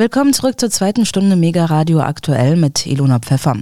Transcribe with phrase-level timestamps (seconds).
[0.00, 3.56] Willkommen zurück zur zweiten Stunde Mega Radio aktuell mit Ilona Pfeffer.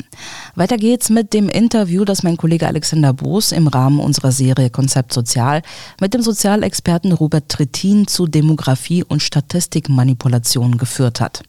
[0.54, 5.14] Weiter geht's mit dem Interview, das mein Kollege Alexander Boos im Rahmen unserer Serie Konzept
[5.14, 5.62] Sozial
[5.98, 11.42] mit dem Sozialexperten Robert Trittin zu Demografie und Statistikmanipulation geführt hat.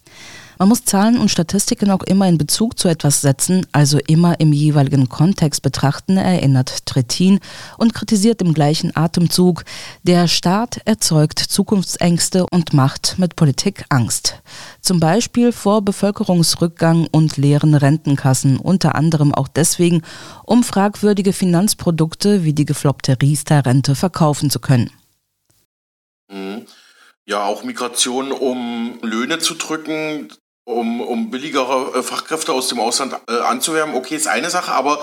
[0.59, 4.53] Man muss Zahlen und Statistiken auch immer in Bezug zu etwas setzen, also immer im
[4.53, 7.39] jeweiligen Kontext betrachten, erinnert Trittin
[7.77, 9.63] und kritisiert im gleichen Atemzug,
[10.03, 14.41] der Staat erzeugt Zukunftsängste und macht mit Politik Angst.
[14.81, 20.01] Zum Beispiel vor Bevölkerungsrückgang und leeren Rentenkassen, unter anderem auch deswegen,
[20.43, 24.89] um fragwürdige Finanzprodukte wie die gefloppte Riester-Rente verkaufen zu können.
[26.29, 26.65] Mhm.
[27.25, 30.29] Ja, auch Migration, um Löhne zu drücken,
[30.67, 33.95] um, um billigere äh, Fachkräfte aus dem Ausland äh, anzuwerben.
[33.95, 35.01] Okay, ist eine Sache, aber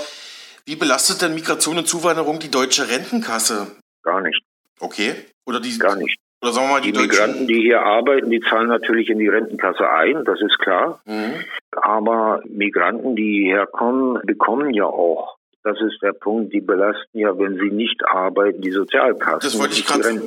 [0.66, 3.68] wie belastet denn Migration und Zuwanderung die deutsche Rentenkasse?
[4.02, 4.40] Gar nicht.
[4.80, 5.14] Okay.
[5.46, 6.18] Oder die, Gar nicht.
[6.42, 9.28] Oder sagen wir mal, die, die Migranten, die hier arbeiten, die zahlen natürlich in die
[9.28, 11.00] Rentenkasse ein, das ist klar.
[11.06, 11.42] Mhm.
[11.72, 17.56] Aber Migranten, die herkommen, bekommen ja auch das ist der Punkt, die belasten ja, wenn
[17.56, 19.40] sie nicht arbeiten, die Sozialkassen.
[19.40, 20.20] Das wollte ich gerade.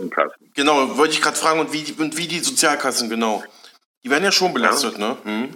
[0.56, 3.44] Genau, wollte ich gerade fragen, und wie, und wie die Sozialkassen, genau.
[4.03, 5.09] Die werden ja schon belastet, ja.
[5.09, 5.17] ne?
[5.23, 5.50] Hm.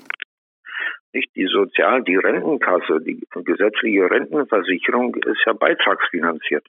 [1.14, 6.66] Nicht die Sozial, die Rentenkasse, die gesetzliche Rentenversicherung ist ja beitragsfinanziert.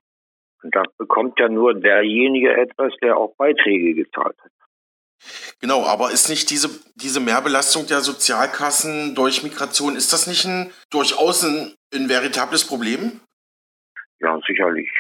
[0.62, 4.51] Und da bekommt ja nur derjenige etwas, der auch Beiträge gezahlt hat.
[5.61, 10.73] Genau, aber ist nicht diese, diese Mehrbelastung der Sozialkassen durch Migration, ist das nicht ein
[10.91, 13.20] durchaus ein, ein veritables Problem?
[14.19, 14.91] Ja, sicherlich.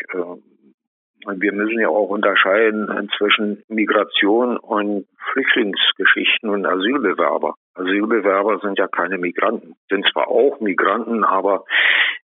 [1.26, 7.54] Wir müssen ja auch unterscheiden zwischen Migration und Flüchtlingsgeschichten und Asylbewerber.
[7.74, 11.64] Asylbewerber sind ja keine Migranten, sind zwar auch Migranten, aber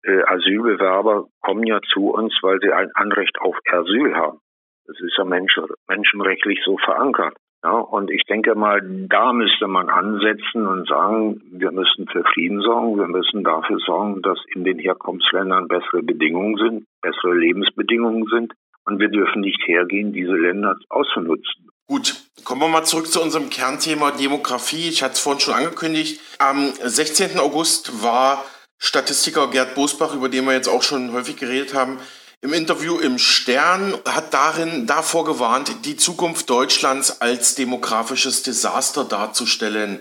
[0.04, 4.38] äh, Asylbewerber kommen ja zu uns, weil sie ein Anrecht auf Asyl haben.
[4.86, 7.34] Das ist ja menschen, menschenrechtlich so verankert.
[7.64, 12.60] Ja, und ich denke mal, da müsste man ansetzen und sagen, wir müssen für Frieden
[12.60, 18.52] sorgen, wir müssen dafür sorgen, dass in den Herkunftsländern bessere Bedingungen sind, bessere Lebensbedingungen sind.
[18.84, 21.70] Und wir dürfen nicht hergehen, diese Länder auszunutzen.
[21.86, 24.88] Gut, kommen wir mal zurück zu unserem Kernthema Demografie.
[24.88, 26.20] Ich hatte es vorhin schon angekündigt.
[26.38, 27.38] Am 16.
[27.38, 28.44] August war
[28.78, 31.98] Statistiker Gerd Bosbach, über den wir jetzt auch schon häufig geredet haben,
[32.40, 40.00] im Interview im Stern, hat darin davor gewarnt, die Zukunft Deutschlands als demografisches Desaster darzustellen.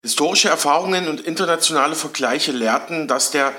[0.00, 3.52] Historische Erfahrungen und internationale Vergleiche lehrten, dass der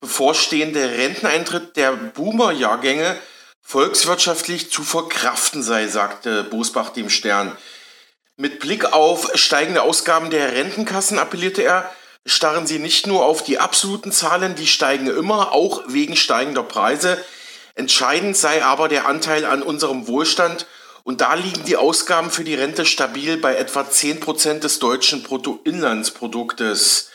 [0.00, 3.18] bevorstehende Renteneintritt der Boomer-Jahrgänge
[3.68, 7.54] volkswirtschaftlich zu verkraften sei, sagte Bosbach dem Stern.
[8.38, 11.92] Mit Blick auf steigende Ausgaben der Rentenkassen appellierte er,
[12.24, 17.22] starren Sie nicht nur auf die absoluten Zahlen, die steigen immer, auch wegen steigender Preise.
[17.74, 20.66] Entscheidend sei aber der Anteil an unserem Wohlstand
[21.04, 27.10] und da liegen die Ausgaben für die Rente stabil bei etwa 10% des deutschen Bruttoinlandsproduktes.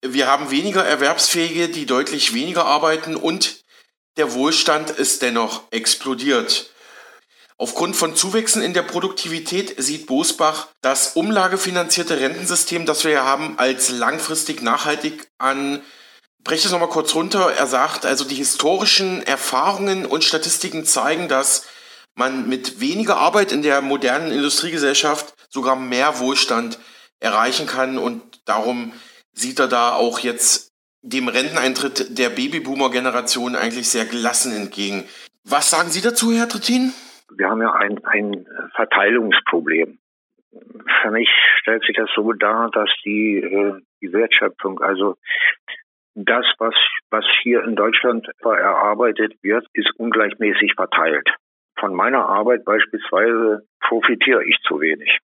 [0.00, 3.62] Wir haben weniger Erwerbsfähige, die deutlich weniger arbeiten und
[4.18, 6.70] der Wohlstand ist dennoch explodiert.
[7.56, 13.58] Aufgrund von Zuwächsen in der Produktivität sieht Bosbach das umlagefinanzierte Rentensystem, das wir ja haben,
[13.58, 15.82] als langfristig nachhaltig an.
[16.44, 17.52] Breche es nochmal kurz runter.
[17.52, 21.64] Er sagt also, die historischen Erfahrungen und Statistiken zeigen, dass
[22.14, 26.78] man mit weniger Arbeit in der modernen Industriegesellschaft sogar mehr Wohlstand
[27.20, 28.92] erreichen kann und darum
[29.32, 30.67] sieht er da auch jetzt
[31.08, 35.04] dem Renteneintritt der Babyboomer-Generation eigentlich sehr gelassen entgegen.
[35.44, 36.92] Was sagen Sie dazu, Herr Trittin?
[37.36, 39.98] Wir haben ja ein, ein Verteilungsproblem.
[41.02, 41.28] Für mich
[41.60, 45.16] stellt sich das so dar, dass die, äh, die Wertschöpfung, also
[46.14, 46.74] das, was,
[47.10, 51.28] was hier in Deutschland erarbeitet wird, ist ungleichmäßig verteilt.
[51.78, 55.18] Von meiner Arbeit beispielsweise profitiere ich zu wenig.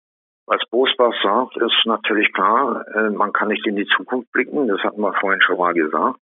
[0.52, 4.82] Was Bosbach sagt, ist natürlich klar, äh, man kann nicht in die Zukunft blicken, das
[4.82, 6.20] hatten wir vorhin schon mal gesagt.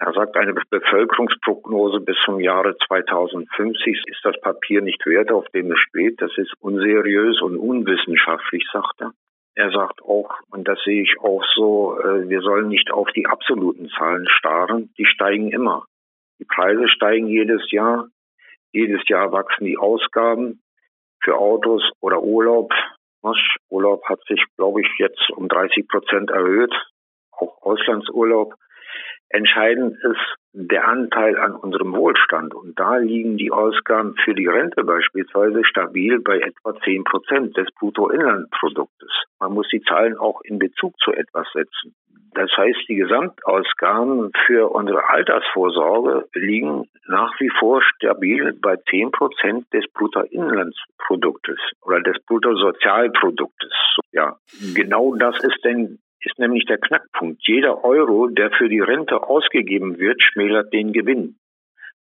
[0.00, 5.70] Er sagt, eine Bevölkerungsprognose bis zum Jahre 2050 ist das Papier nicht wert, auf dem
[5.70, 6.20] es steht.
[6.20, 9.12] Das ist unseriös und unwissenschaftlich, sagt er.
[9.54, 13.26] Er sagt auch, und das sehe ich auch so, äh, wir sollen nicht auf die
[13.26, 14.92] absoluten Zahlen starren.
[14.98, 15.84] Die steigen immer.
[16.40, 18.08] Die Preise steigen jedes Jahr.
[18.72, 20.60] Jedes Jahr wachsen die Ausgaben
[21.22, 22.72] für Autos oder Urlaub.
[23.68, 26.74] Urlaub hat sich, glaube ich, jetzt um 30 Prozent erhöht,
[27.32, 28.54] auch Auslandsurlaub.
[29.30, 32.54] Entscheidend ist der Anteil an unserem Wohlstand.
[32.54, 37.68] Und da liegen die Ausgaben für die Rente beispielsweise stabil bei etwa 10 Prozent des
[37.78, 39.10] Bruttoinlandproduktes.
[39.38, 41.94] Man muss die Zahlen auch in Bezug zu etwas setzen.
[42.34, 49.66] Das heißt, die Gesamtausgaben für unsere Altersvorsorge liegen nach wie vor stabil bei 10 Prozent
[49.72, 53.72] des Bruttoinlandsproduktes oder des Bruttosozialproduktes.
[54.12, 54.36] Ja,
[54.74, 57.46] genau das ist denn ist nämlich der Knackpunkt.
[57.46, 61.38] Jeder Euro, der für die Rente ausgegeben wird, schmälert den Gewinn.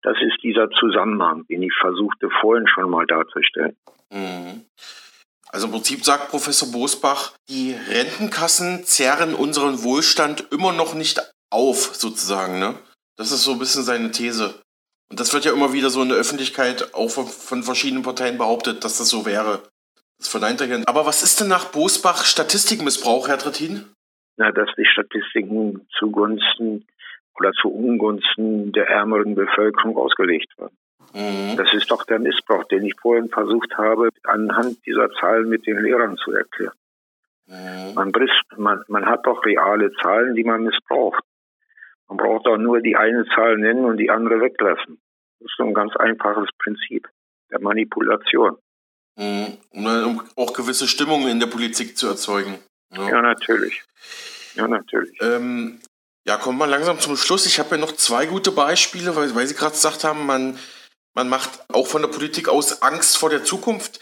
[0.02, 3.76] Das ist dieser Zusammenhang, den ich versuchte vorhin schon mal darzustellen.
[4.10, 4.62] Mhm.
[5.48, 11.20] Also im Prinzip sagt Professor Bosbach, die Rentenkassen zehren unseren Wohlstand immer noch nicht
[11.50, 12.58] auf, sozusagen.
[12.58, 12.74] Ne?
[13.16, 14.60] Das ist so ein bisschen seine These.
[15.08, 18.84] Und das wird ja immer wieder so in der Öffentlichkeit auch von verschiedenen Parteien behauptet,
[18.84, 19.62] dass das so wäre.
[20.18, 20.88] Das verneint er gerne.
[20.88, 23.84] Aber was ist denn nach Bosbach Statistikmissbrauch, Herr Trittin?
[24.36, 26.86] Na, dass die Statistiken zugunsten
[27.38, 30.76] oder zu Ungunsten der ärmeren Bevölkerung ausgelegt werden.
[31.16, 31.56] Mhm.
[31.56, 35.82] Das ist doch der Missbrauch, den ich vorhin versucht habe, anhand dieser Zahlen mit den
[35.82, 36.74] Lehrern zu erklären.
[37.46, 37.94] Mhm.
[37.94, 38.12] Man,
[38.58, 41.24] man, man hat doch reale Zahlen, die man missbraucht.
[42.06, 45.00] Man braucht doch nur die eine Zahl nennen und die andere weglassen.
[45.40, 47.08] Das ist so ein ganz einfaches Prinzip
[47.50, 48.58] der Manipulation.
[49.16, 49.56] Mhm.
[49.70, 52.58] Um auch gewisse Stimmungen in der Politik zu erzeugen.
[52.94, 53.82] Ja, ja natürlich.
[54.54, 55.16] Ja, natürlich.
[55.22, 55.80] Ähm,
[56.26, 57.46] ja, kommen wir langsam zum Schluss.
[57.46, 60.58] Ich habe ja noch zwei gute Beispiele, weil, weil Sie gerade gesagt haben, man,
[61.16, 64.00] man macht auch von der Politik aus Angst vor der Zukunft.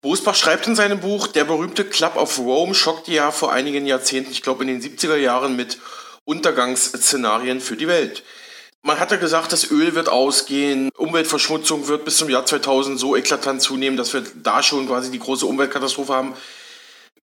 [0.00, 4.30] Bosbach schreibt in seinem Buch, der berühmte Club of Rome schockte ja vor einigen Jahrzehnten,
[4.30, 5.78] ich glaube in den 70er Jahren, mit
[6.24, 8.22] Untergangsszenarien für die Welt.
[8.82, 13.60] Man hatte gesagt, das Öl wird ausgehen, Umweltverschmutzung wird bis zum Jahr 2000 so eklatant
[13.60, 16.34] zunehmen, dass wir da schon quasi die große Umweltkatastrophe haben.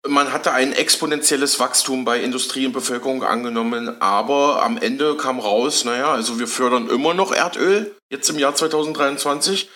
[0.05, 5.85] Man hatte ein exponentielles Wachstum bei Industrie und Bevölkerung angenommen, aber am Ende kam raus,
[5.85, 9.69] naja, also wir fördern immer noch Erdöl, jetzt im Jahr 2023.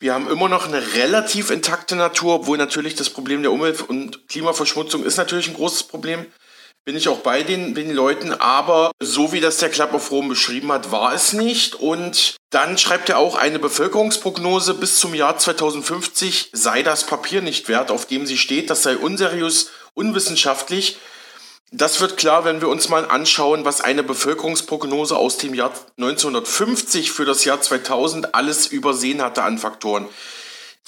[0.00, 4.28] Wir haben immer noch eine relativ intakte Natur, obwohl natürlich das Problem der Umwelt- und
[4.28, 6.26] Klimaverschmutzung ist natürlich ein großes Problem
[6.84, 10.28] bin ich auch bei den, den Leuten, aber so wie das der Club of Rome
[10.28, 11.76] beschrieben hat, war es nicht.
[11.76, 17.68] Und dann schreibt er auch eine Bevölkerungsprognose bis zum Jahr 2050 sei das Papier nicht
[17.68, 18.68] wert, auf dem sie steht.
[18.68, 20.96] Das sei unseriös, unwissenschaftlich.
[21.74, 27.10] Das wird klar, wenn wir uns mal anschauen, was eine Bevölkerungsprognose aus dem Jahr 1950
[27.12, 30.06] für das Jahr 2000 alles übersehen hatte an Faktoren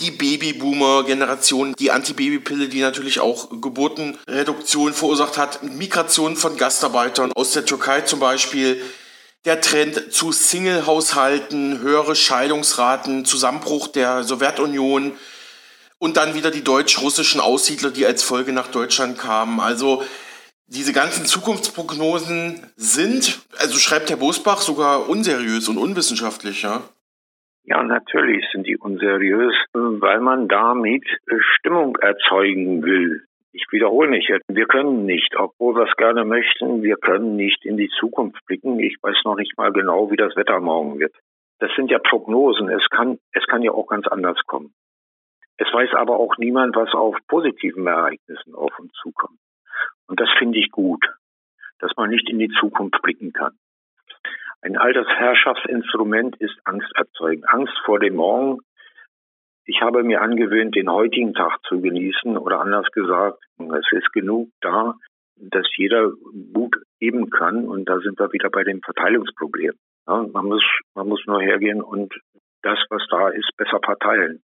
[0.00, 7.64] die Babyboomer-Generation, die Antibabypille, die natürlich auch Geburtenreduktion verursacht hat, Migration von Gastarbeitern aus der
[7.64, 8.82] Türkei zum Beispiel,
[9.44, 15.12] der Trend zu Single-Haushalten, höhere Scheidungsraten, Zusammenbruch der Sowjetunion
[15.98, 19.60] und dann wieder die deutsch-russischen Aussiedler, die als Folge nach Deutschland kamen.
[19.60, 20.02] Also
[20.66, 26.82] diese ganzen Zukunftsprognosen sind, also schreibt Herr Bosbach, sogar unseriös und unwissenschaftlich, ja.
[27.64, 31.04] Ja, natürlich sind die unseriös, weil man damit
[31.56, 33.24] Stimmung erzeugen will.
[33.52, 34.44] Ich wiederhole mich jetzt.
[34.48, 38.78] Wir können nicht, obwohl wir es gerne möchten, wir können nicht in die Zukunft blicken.
[38.80, 41.14] Ich weiß noch nicht mal genau, wie das Wetter morgen wird.
[41.58, 42.68] Das sind ja Prognosen.
[42.68, 44.74] Es kann, es kann ja auch ganz anders kommen.
[45.56, 49.38] Es weiß aber auch niemand, was auf positiven Ereignissen auf uns zukommt.
[50.06, 51.04] Und das finde ich gut,
[51.78, 53.58] dass man nicht in die Zukunft blicken kann.
[54.62, 57.44] Ein altes Herrschaftsinstrument ist Angst erzeugen.
[57.44, 58.60] Angst vor dem Morgen.
[59.66, 64.48] Ich habe mir angewöhnt, den heutigen Tag zu genießen oder anders gesagt, es ist genug
[64.60, 64.94] da,
[65.36, 66.12] dass jeder
[66.52, 69.72] gut geben kann und da sind wir wieder bei dem Verteilungsproblem.
[70.06, 70.64] Ja, man muss,
[70.94, 72.14] man muss nur hergehen und
[72.62, 74.42] das, was da ist, besser verteilen.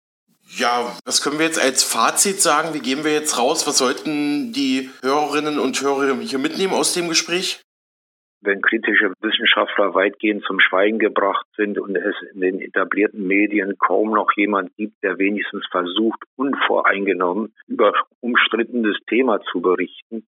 [0.57, 2.75] Ja, was können wir jetzt als Fazit sagen?
[2.75, 3.67] Wie gehen wir jetzt raus?
[3.67, 7.63] Was sollten die Hörerinnen und Hörer hier mitnehmen aus dem Gespräch?
[8.43, 14.13] wenn kritische Wissenschaftler weitgehend zum Schweigen gebracht sind und es in den etablierten Medien kaum
[14.13, 20.27] noch jemand gibt, der wenigstens versucht, unvoreingenommen über umstrittenes Thema zu berichten,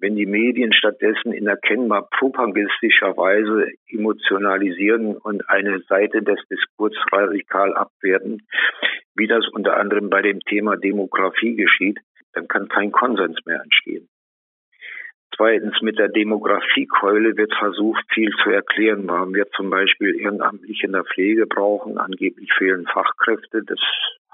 [0.00, 7.74] wenn die Medien stattdessen in erkennbar propagandistischer Weise emotionalisieren und eine Seite des Diskurs radikal
[7.74, 8.46] abwerten,
[9.14, 11.98] wie das unter anderem bei dem Thema Demografie geschieht,
[12.32, 14.08] dann kann kein Konsens mehr entstehen.
[15.36, 20.92] Zweitens, mit der Demografiekeule wird versucht, viel zu erklären, warum wir zum Beispiel Ehrenamtliche in
[20.92, 21.98] der Pflege brauchen.
[21.98, 23.62] Angeblich fehlen Fachkräfte.
[23.62, 23.78] Das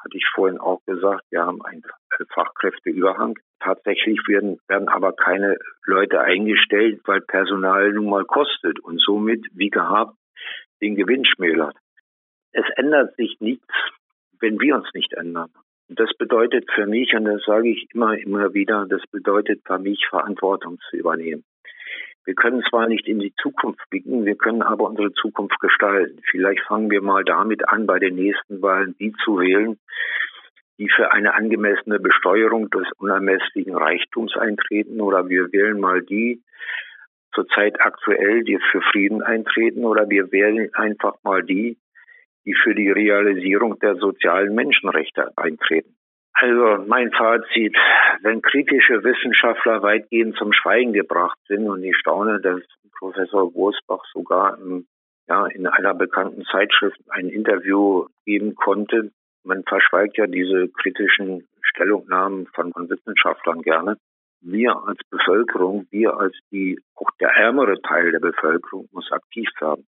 [0.05, 1.25] hatte ich vorhin auch gesagt.
[1.31, 1.83] Wir haben einen
[2.35, 3.39] Fachkräfteüberhang.
[3.61, 9.71] Tatsächlich werden, werden aber keine Leute eingestellt, weil Personal nun mal kostet und somit, wie
[9.71, 10.17] gehabt,
[10.83, 11.77] den Gewinn schmälert.
[12.53, 13.67] Es ändert sich nichts,
[14.39, 15.51] wenn wir uns nicht ändern.
[15.89, 20.07] Das bedeutet für mich, und das sage ich immer, immer wieder, das bedeutet für mich,
[20.09, 21.45] Verantwortung zu übernehmen.
[22.25, 26.21] Wir können zwar nicht in die Zukunft blicken, wir können aber unsere Zukunft gestalten.
[26.31, 29.79] Vielleicht fangen wir mal damit an, bei den nächsten Wahlen die zu wählen,
[30.79, 36.43] die für eine angemessene Besteuerung des unermesslichen Reichtums eintreten, oder wir wählen mal die
[37.35, 41.79] zurzeit aktuell, die für Frieden eintreten, oder wir wählen einfach mal die,
[42.47, 45.97] die für die Realisierung der sozialen Menschenrechte eintreten.
[46.35, 47.77] Also mein Fazit,
[48.23, 52.61] wenn kritische Wissenschaftler weitgehend zum Schweigen gebracht sind und ich staune, dass
[52.99, 54.87] Professor Wurstbach sogar im,
[55.29, 59.13] ja, in einer bekannten Zeitschrift ein Interview geben konnte.
[59.45, 63.97] Man verschweigt ja diese kritischen Stellungnahmen von, von Wissenschaftlern gerne.
[64.41, 69.87] Wir als Bevölkerung, wir als die, auch der ärmere Teil der Bevölkerung muss aktiv werden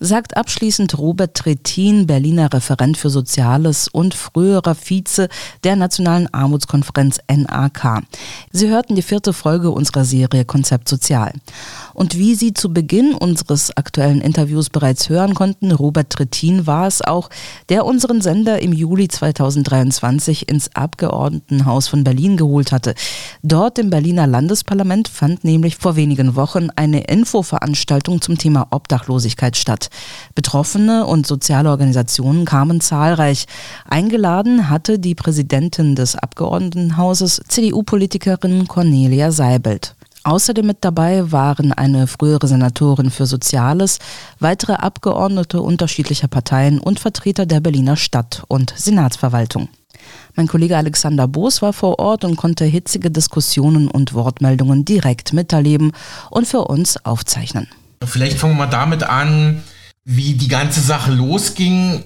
[0.00, 5.28] sagt abschließend Robert Trittin, Berliner Referent für Soziales und früherer Vize
[5.64, 8.02] der Nationalen Armutskonferenz NAK.
[8.52, 11.32] Sie hörten die vierte Folge unserer Serie Konzept Sozial.
[11.94, 17.02] Und wie Sie zu Beginn unseres aktuellen Interviews bereits hören konnten, Robert Trittin war es
[17.02, 17.28] auch,
[17.68, 22.94] der unseren Sender im Juli 2023 ins Abgeordnetenhaus von Berlin geholt hatte.
[23.42, 29.87] Dort im Berliner Landesparlament fand nämlich vor wenigen Wochen eine Infoveranstaltung zum Thema Obdachlosigkeit statt.
[30.34, 33.46] Betroffene und soziale Organisationen kamen zahlreich.
[33.88, 39.94] Eingeladen hatte die Präsidentin des Abgeordnetenhauses, CDU-Politikerin Cornelia Seibelt.
[40.24, 43.98] Außerdem mit dabei waren eine frühere Senatorin für Soziales,
[44.40, 49.68] weitere Abgeordnete unterschiedlicher Parteien und Vertreter der Berliner Stadt- und Senatsverwaltung.
[50.34, 55.92] Mein Kollege Alexander Boos war vor Ort und konnte hitzige Diskussionen und Wortmeldungen direkt miterleben
[56.30, 57.68] und für uns aufzeichnen.
[58.04, 59.62] Vielleicht fangen wir damit an,
[60.10, 62.02] wie die ganze Sache losging.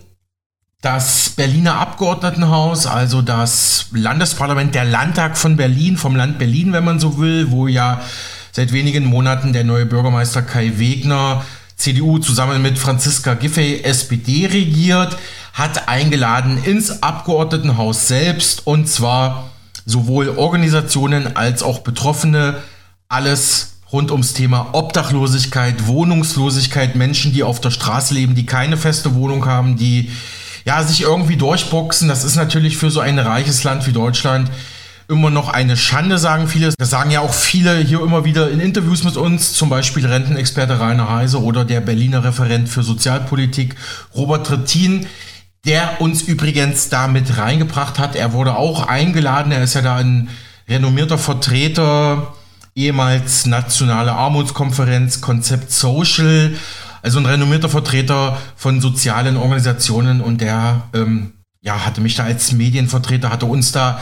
[0.81, 6.99] Das Berliner Abgeordnetenhaus, also das Landesparlament, der Landtag von Berlin, vom Land Berlin, wenn man
[6.99, 8.03] so will, wo ja
[8.51, 11.45] seit wenigen Monaten der neue Bürgermeister Kai Wegner,
[11.77, 15.17] CDU, zusammen mit Franziska Giffey, SPD regiert,
[15.53, 19.51] hat eingeladen ins Abgeordnetenhaus selbst und zwar
[19.87, 22.57] sowohl Organisationen als auch Betroffene,
[23.09, 29.15] alles rund ums Thema Obdachlosigkeit, Wohnungslosigkeit, Menschen, die auf der Straße leben, die keine feste
[29.15, 30.11] Wohnung haben, die
[30.65, 32.09] ja, sich irgendwie durchboxen.
[32.09, 34.51] Das ist natürlich für so ein reiches Land wie Deutschland
[35.09, 36.73] immer noch eine Schande, sagen viele.
[36.79, 40.81] Das sagen ja auch viele hier immer wieder in Interviews mit uns, zum Beispiel Rentenexperte
[40.81, 43.75] Rainer Heise oder der Berliner Referent für Sozialpolitik
[44.15, 45.07] Robert Trittin,
[45.67, 48.17] der uns übrigens da mit reingebracht hat.
[48.17, 50.31] Er wurde auch eingeladen, er ist ja da ein
[50.69, 52.35] renommierter Vertreter,
[52.75, 56.53] ehemals Nationale Armutskonferenz, Konzept Social
[57.03, 62.53] also ein renommierter Vertreter von sozialen Organisationen und der ähm, ja, hatte mich da als
[62.53, 64.01] Medienvertreter, hatte uns da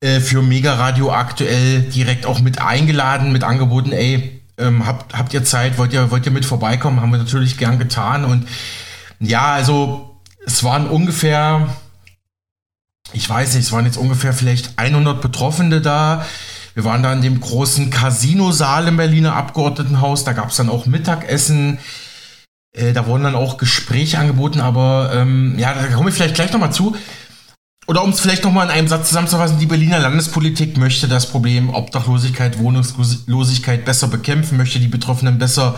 [0.00, 5.32] äh, für Mega Radio aktuell direkt auch mit eingeladen, mit angeboten, ey, ähm, habt, habt
[5.32, 7.00] ihr Zeit, wollt ihr, wollt ihr mit vorbeikommen?
[7.00, 8.24] Haben wir natürlich gern getan.
[8.24, 8.46] Und
[9.18, 11.74] ja, also es waren ungefähr,
[13.12, 16.26] ich weiß nicht, es waren jetzt ungefähr vielleicht 100 Betroffene da.
[16.74, 20.24] Wir waren da in dem großen Casino-Saal im Berliner Abgeordnetenhaus.
[20.24, 21.78] Da gab es dann auch Mittagessen.
[22.72, 26.52] Äh, da wurden dann auch Gespräche angeboten, aber ähm, ja, da komme ich vielleicht gleich
[26.52, 26.96] nochmal zu.
[27.86, 31.70] Oder um es vielleicht nochmal in einem Satz zusammenzufassen, die Berliner Landespolitik möchte das Problem
[31.70, 35.74] Obdachlosigkeit, Wohnungslosigkeit besser bekämpfen, möchte die Betroffenen besser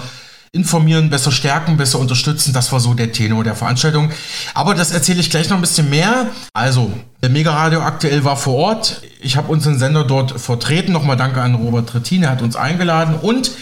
[0.52, 2.52] informieren, besser stärken, besser unterstützen.
[2.52, 4.10] Das war so der Tenor der Veranstaltung.
[4.52, 6.30] Aber das erzähle ich gleich noch ein bisschen mehr.
[6.52, 6.92] Also,
[7.22, 9.02] der Mega Radio aktuell war vor Ort.
[9.20, 10.92] Ich habe unseren Sender dort vertreten.
[10.92, 13.14] Nochmal danke an Robert Trettin, er hat uns eingeladen.
[13.14, 13.52] Und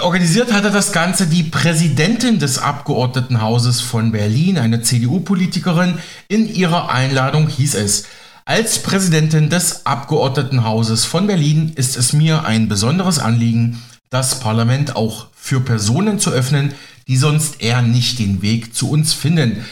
[0.00, 5.98] Organisiert hatte das Ganze die Präsidentin des Abgeordnetenhauses von Berlin, eine CDU-Politikerin.
[6.26, 8.06] In ihrer Einladung hieß es,
[8.44, 13.80] als Präsidentin des Abgeordnetenhauses von Berlin ist es mir ein besonderes Anliegen,
[14.14, 16.72] das Parlament auch für Personen zu öffnen,
[17.08, 19.64] die sonst eher nicht den Weg zu uns finden.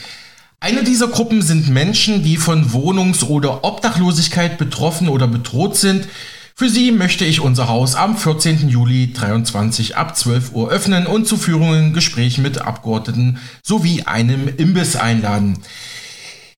[0.58, 6.08] Eine dieser Gruppen sind Menschen, die von Wohnungs- oder Obdachlosigkeit betroffen oder bedroht sind.
[6.56, 8.68] Für Sie möchte ich unser Haus am 14.
[8.68, 14.96] Juli 23 ab 12 Uhr öffnen und zu Führungen, Gesprächen mit Abgeordneten sowie einem Imbiss
[14.96, 15.58] einladen.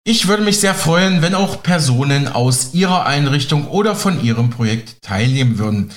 [0.05, 5.03] Ich würde mich sehr freuen, wenn auch Personen aus Ihrer Einrichtung oder von Ihrem Projekt
[5.03, 5.91] teilnehmen würden.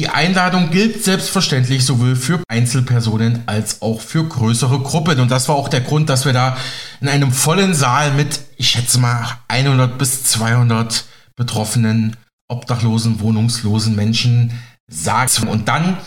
[0.00, 5.20] Die Einladung gilt selbstverständlich sowohl für Einzelpersonen als auch für größere Gruppen.
[5.20, 6.56] Und das war auch der Grund, dass wir da
[7.02, 11.04] in einem vollen Saal mit, ich schätze mal, 100 bis 200
[11.36, 12.16] Betroffenen
[12.48, 15.42] obdachlosen, wohnungslosen Menschen sagt.
[15.42, 15.98] Und dann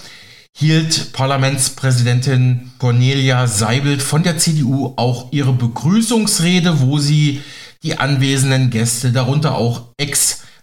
[0.58, 7.44] hielt Parlamentspräsidentin Cornelia Seibelt von der CDU auch ihre Begrüßungsrede, wo sie
[7.84, 9.94] die anwesenden Gäste, darunter auch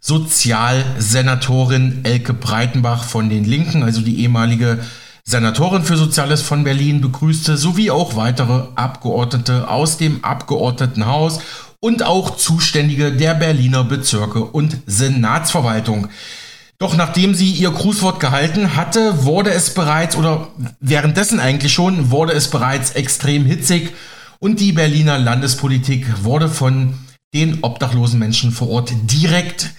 [0.00, 4.78] Ex-Sozialsenatorin Elke Breitenbach von den Linken, also die ehemalige
[5.24, 11.40] Senatorin für Soziales von Berlin, begrüßte, sowie auch weitere Abgeordnete aus dem Abgeordnetenhaus
[11.80, 16.08] und auch Zuständige der Berliner Bezirke und Senatsverwaltung.
[16.78, 20.48] Doch nachdem sie ihr Grußwort gehalten hatte, wurde es bereits, oder
[20.80, 23.92] währenddessen eigentlich schon, wurde es bereits extrem hitzig
[24.38, 26.94] und die Berliner Landespolitik wurde von
[27.34, 29.70] den obdachlosen Menschen vor Ort direkt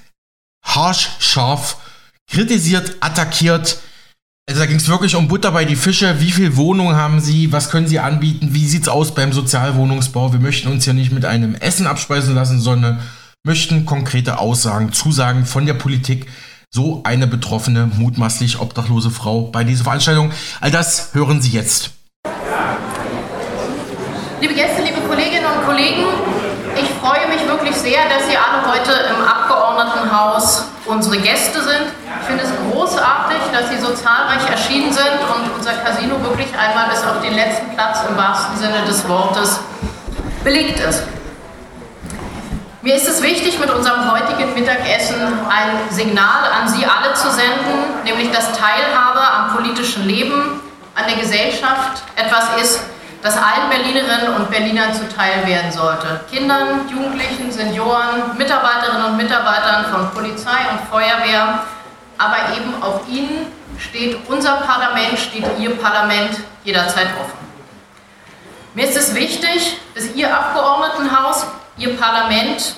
[0.63, 1.77] harsch, scharf
[2.29, 3.79] kritisiert, attackiert.
[4.49, 6.19] Also da ging es wirklich um Butter bei die Fische.
[6.19, 7.51] Wie viel Wohnungen haben Sie?
[7.51, 8.49] Was können Sie anbieten?
[8.53, 10.33] Wie sieht es aus beim Sozialwohnungsbau?
[10.33, 12.99] Wir möchten uns ja nicht mit einem Essen abspeisen lassen, sondern
[13.43, 16.27] möchten konkrete Aussagen, Zusagen von der Politik.
[16.73, 20.31] So eine betroffene, mutmaßlich obdachlose Frau bei dieser Veranstaltung.
[20.61, 21.91] All das hören Sie jetzt.
[24.39, 26.20] Liebe Gäste, liebe Kolleginnen und Kollegen,
[26.81, 31.93] ich freue mich wirklich sehr, dass Sie alle heute im Abgeordnetenhaus unsere Gäste sind.
[32.21, 36.89] Ich finde es großartig, dass Sie so zahlreich erschienen sind und unser Casino wirklich einmal
[36.89, 39.59] bis auf den letzten Platz im wahrsten Sinne des Wortes
[40.43, 41.03] belegt ist.
[42.81, 48.03] Mir ist es wichtig, mit unserem heutigen Mittagessen ein Signal an Sie alle zu senden,
[48.03, 50.59] nämlich dass Teilhabe am politischen Leben,
[50.95, 52.79] an der Gesellschaft etwas ist,
[53.21, 56.21] das allen Berlinerinnen und Berlinern zuteil werden sollte.
[56.31, 61.59] Kindern, Jugendlichen, Senioren, Mitarbeiterinnen und Mitarbeitern von Polizei und Feuerwehr,
[62.17, 63.47] aber eben auch Ihnen
[63.77, 67.39] steht unser Parlament, steht Ihr Parlament jederzeit offen.
[68.73, 71.45] Mir ist es wichtig, dass Ihr Abgeordnetenhaus,
[71.77, 72.75] Ihr Parlament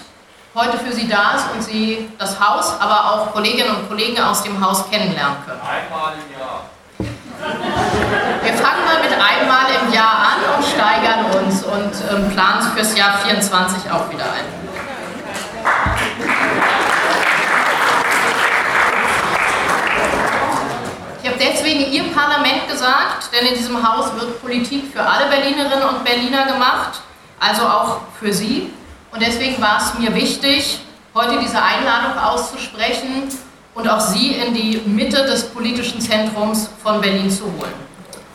[0.55, 4.43] heute für Sie da ist und Sie das Haus, aber auch Kolleginnen und Kollegen aus
[4.43, 5.61] dem Haus kennenlernen können.
[5.61, 6.72] Einmal im Jahr.
[7.43, 12.97] Wir fangen mal mit einmal im Jahr an und steigern uns und ähm, planen fürs
[12.97, 14.45] Jahr 24 auch wieder ein.
[21.21, 25.87] Ich habe deswegen Ihr Parlament gesagt, denn in diesem Haus wird Politik für alle Berlinerinnen
[25.87, 27.01] und Berliner gemacht,
[27.39, 28.73] also auch für Sie.
[29.11, 30.79] Und deswegen war es mir wichtig,
[31.13, 33.29] heute diese Einladung auszusprechen
[33.75, 37.73] und auch Sie in die Mitte des politischen Zentrums von Berlin zu holen.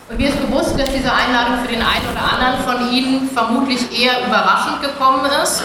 [0.08, 3.80] Und mir ist bewusst, dass diese Einladung für den einen oder anderen von Ihnen vermutlich
[3.92, 5.64] eher überraschend gekommen ist.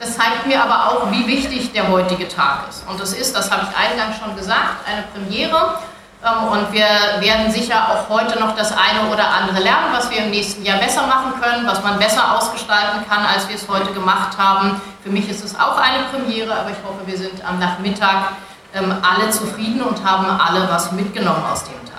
[0.00, 2.84] Das zeigt mir aber auch, wie wichtig der heutige Tag ist.
[2.88, 5.78] Und es ist, das habe ich eingangs schon gesagt, eine Premiere.
[6.24, 6.86] Ähm, und wir
[7.20, 10.78] werden sicher auch heute noch das eine oder andere lernen, was wir im nächsten Jahr
[10.78, 14.80] besser machen können, was man besser ausgestalten kann, als wir es heute gemacht haben.
[15.04, 18.32] Für mich ist es auch eine Premiere, aber ich hoffe, wir sind am Nachmittag
[18.74, 21.94] ähm, alle zufrieden und haben alle was mitgenommen aus dem Tag.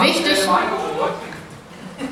[0.00, 0.38] Wichtig,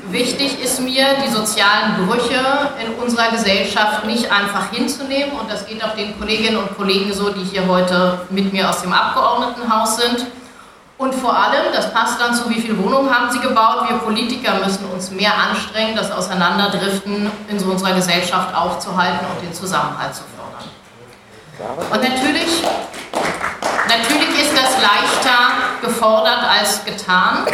[0.09, 2.39] wichtig ist mir, die sozialen Brüche
[2.83, 7.29] in unserer Gesellschaft nicht einfach hinzunehmen und das geht auch den Kolleginnen und Kollegen so,
[7.29, 10.27] die hier heute mit mir aus dem Abgeordnetenhaus sind.
[10.97, 14.53] Und vor allem, das passt dann zu, wie viele Wohnungen haben Sie gebaut, wir Politiker
[14.63, 20.21] müssen uns mehr anstrengen, das Auseinanderdriften in so unserer Gesellschaft aufzuhalten und den Zusammenhalt zu
[20.35, 20.69] fördern.
[21.91, 22.63] Und natürlich,
[23.87, 27.45] natürlich ist das leichter gefordert als getan.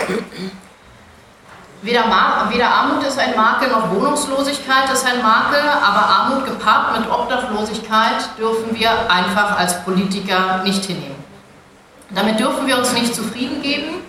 [1.82, 2.06] Weder,
[2.50, 8.38] weder, Armut ist ein Makel noch Wohnungslosigkeit ist ein Makel, aber Armut gepaart mit Obdachlosigkeit
[8.38, 11.24] dürfen wir einfach als Politiker nicht hinnehmen.
[12.10, 14.02] Damit dürfen wir uns nicht zufrieden geben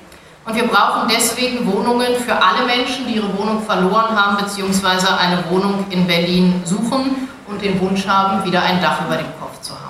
[0.44, 5.06] und wir brauchen deswegen Wohnungen für alle Menschen, die ihre Wohnung verloren haben bzw.
[5.18, 9.61] eine Wohnung in Berlin suchen und den Wunsch haben, wieder ein Dach über dem Kopf
[9.61, 9.88] zu haben.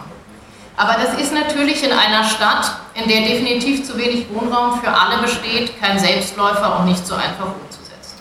[0.78, 5.20] Aber das ist natürlich in einer Stadt, in der definitiv zu wenig Wohnraum für alle
[5.20, 8.20] besteht, kein Selbstläufer und nicht so einfach umzusetzen.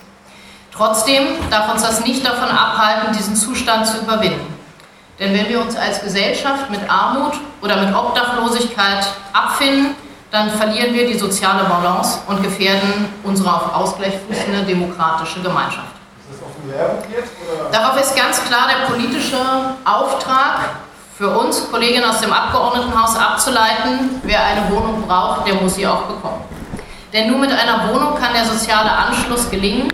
[0.72, 4.58] Trotzdem darf uns das nicht davon abhalten, diesen Zustand zu überwinden.
[5.20, 9.94] Denn wenn wir uns als Gesellschaft mit Armut oder mit Obdachlosigkeit abfinden,
[10.32, 15.94] dann verlieren wir die soziale Balance und gefährden unsere auf Ausgleich fußende demokratische Gemeinschaft.
[17.70, 19.38] Darauf ist ganz klar der politische
[19.84, 20.70] Auftrag
[21.18, 26.02] für uns Kolleginnen aus dem Abgeordnetenhaus abzuleiten, wer eine Wohnung braucht, der muss sie auch
[26.02, 26.44] bekommen.
[27.12, 29.92] Denn nur mit einer Wohnung kann der soziale Anschluss gelingen.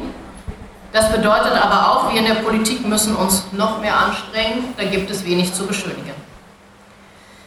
[0.92, 5.10] Das bedeutet aber auch, wir in der Politik müssen uns noch mehr anstrengen, da gibt
[5.10, 6.12] es wenig zu beschönigen.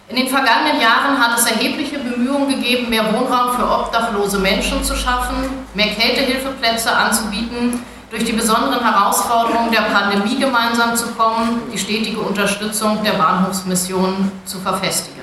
[0.10, 4.96] In den vergangenen Jahren hat es erhebliche Bemühungen gegeben, mehr Wohnraum für obdachlose Menschen zu
[4.96, 5.36] schaffen,
[5.76, 7.84] mehr Kältehilfeplätze anzubieten
[8.18, 14.60] durch die besonderen Herausforderungen der Pandemie gemeinsam zu kommen, die stetige Unterstützung der Bahnhofsmission zu
[14.60, 15.22] verfestigen.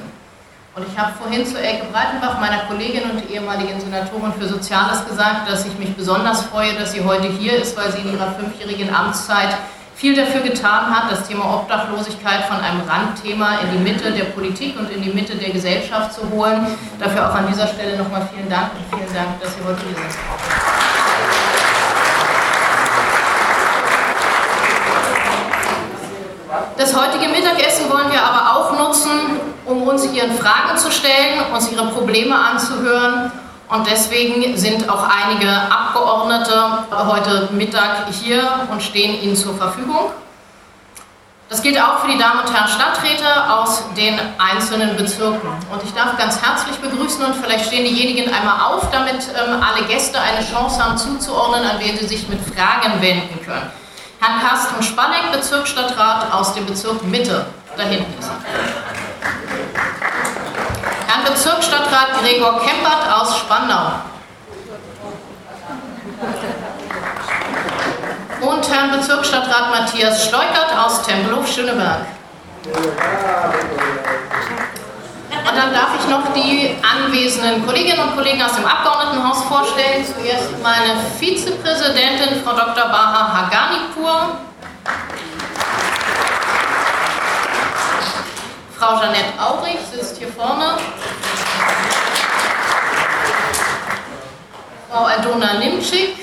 [0.76, 5.50] Und ich habe vorhin zu Elke Breitenbach, meiner Kollegin und ehemaligen Senatorin für Soziales, gesagt,
[5.50, 8.94] dass ich mich besonders freue, dass sie heute hier ist, weil sie in ihrer fünfjährigen
[8.94, 9.56] Amtszeit
[9.96, 14.78] viel dafür getan hat, das Thema Obdachlosigkeit von einem Randthema in die Mitte der Politik
[14.78, 16.66] und in die Mitte der Gesellschaft zu holen.
[17.00, 19.96] Dafür auch an dieser Stelle nochmal vielen Dank und vielen Dank, dass Sie heute hier
[19.96, 21.03] sind.
[26.76, 31.70] Das heutige Mittagessen wollen wir aber auch nutzen, um uns Ihren Fragen zu stellen, uns
[31.70, 33.30] Ihre Probleme anzuhören.
[33.68, 40.10] Und deswegen sind auch einige Abgeordnete heute Mittag hier und stehen Ihnen zur Verfügung.
[41.48, 45.48] Das gilt auch für die Damen und Herren Stadträte aus den einzelnen Bezirken.
[45.70, 49.86] Und ich darf ganz herzlich begrüßen und vielleicht stehen diejenigen einmal auf, damit ähm, alle
[49.86, 53.70] Gäste eine Chance haben zuzuordnen, an wen sie sich mit Fragen wenden können.
[54.24, 57.44] Herrn Carsten Spanneck, Bezirksstadtrat aus dem Bezirk Mitte.
[57.76, 58.38] Da hinten ist er.
[61.08, 63.92] Herrn Bezirksstadtrat Gregor Kempert aus Spandau.
[68.40, 72.06] und Herrn Bezirksstadtrat Matthias Steukert aus Tempelhof-Schöneberg.
[75.64, 80.04] Dann darf ich noch die anwesenden Kolleginnen und Kollegen aus dem Abgeordnetenhaus vorstellen.
[80.04, 82.86] Zuerst meine Vizepräsidentin, Frau Dr.
[82.90, 84.40] Baha Haganipur.
[88.78, 90.76] Frau Jeanette Aurich sitzt hier vorne.
[94.90, 96.18] Frau Aldona Nimczyk.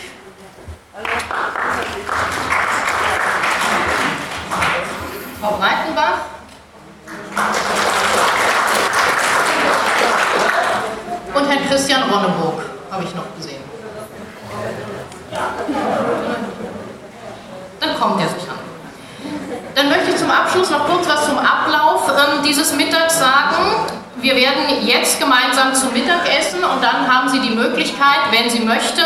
[5.42, 6.20] Frau Breitenbach.
[11.34, 13.62] Und Herrn Christian Ronneburg habe ich noch gesehen.
[17.80, 18.60] Dann kommt er sich an.
[19.76, 23.56] Dann möchte ich zum Abschluss noch kurz was zum Ablauf ähm, dieses Mittags sagen.
[24.18, 28.60] Wir werden jetzt gemeinsam zum Mittag essen und dann haben Sie die Möglichkeit, wenn Sie
[28.60, 29.02] möchten,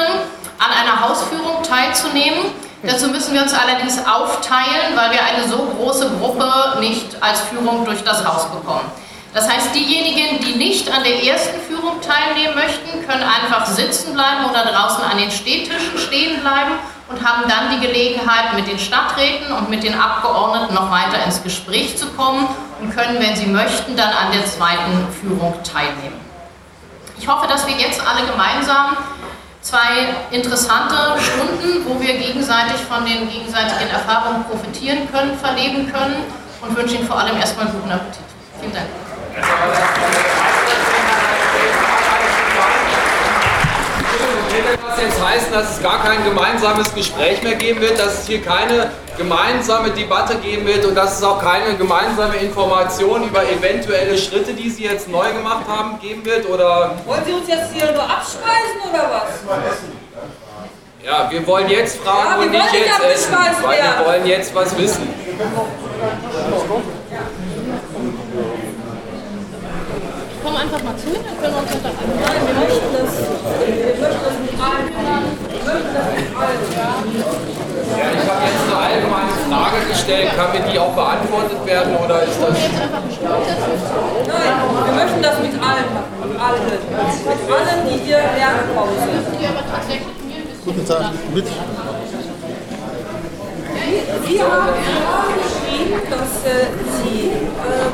[0.58, 2.52] an einer Hausführung teilzunehmen.
[2.84, 7.86] Dazu müssen wir uns allerdings aufteilen, weil wir eine so große Gruppe nicht als Führung
[7.86, 8.92] durch das Haus bekommen.
[9.36, 14.46] Das heißt, diejenigen, die nicht an der ersten Führung teilnehmen möchten, können einfach sitzen bleiben
[14.50, 16.72] oder draußen an den Stehtischen stehen bleiben
[17.10, 21.44] und haben dann die Gelegenheit, mit den Stadträten und mit den Abgeordneten noch weiter ins
[21.44, 22.48] Gespräch zu kommen
[22.80, 26.22] und können, wenn sie möchten, dann an der zweiten Führung teilnehmen.
[27.20, 28.96] Ich hoffe, dass wir jetzt alle gemeinsam
[29.60, 36.24] zwei interessante Stunden, wo wir gegenseitig von den gegenseitigen Erfahrungen profitieren können, verleben können
[36.62, 38.24] und wünsche Ihnen vor allem erstmal guten Appetit.
[38.62, 39.05] Vielen Dank.
[44.96, 48.42] Das jetzt heißen, dass es gar kein gemeinsames Gespräch mehr geben wird, dass es hier
[48.42, 54.54] keine gemeinsame Debatte geben wird und dass es auch keine gemeinsame Information über eventuelle Schritte,
[54.54, 56.48] die Sie jetzt neu gemacht haben, geben wird?
[56.50, 59.30] Oder Wollen Sie uns jetzt hier nur abspeisen oder was?
[61.04, 64.76] Ja, wir wollen jetzt fragen ja, und nicht jetzt essen, weil wir wollen jetzt was
[64.78, 65.08] wissen.
[70.46, 72.14] Komm einfach mal zu, dann können wir uns unterhalten.
[72.22, 73.18] Nein, wir möchten das,
[73.66, 76.62] wir möchten das mit allen Wir möchten das mit allen.
[77.96, 80.30] Ja, ich habe jetzt eine allgemeine Frage gestellt.
[80.38, 82.54] Kann mir die auch beantwortet werden oder ist das...
[84.30, 84.54] Nein,
[84.86, 86.14] wir möchten das mit allen machen.
[86.30, 86.62] Mit allen.
[86.62, 89.26] Mit allen, die hier Lernpause sind.
[90.66, 91.48] Guten Tag, mit.
[94.28, 94.68] Sie haben
[95.42, 96.66] geschrieben, dass äh,
[97.04, 97.86] Sie äh,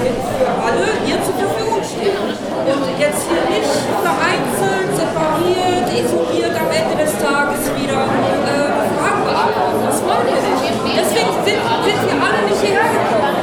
[0.00, 1.69] für alle hier zur Verfügung.
[2.00, 9.84] Und jetzt hier nicht vereinzelt, separiert, isoliert am Ende des Tages wieder äh, Fragen beantworten.
[9.84, 10.80] Das wollen wir nicht.
[10.96, 13.40] Deswegen sind, sind wir alle nicht hierher gekommen.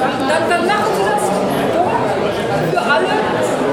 [0.00, 1.24] Dann, dann machen Sie das
[2.72, 3.14] für alle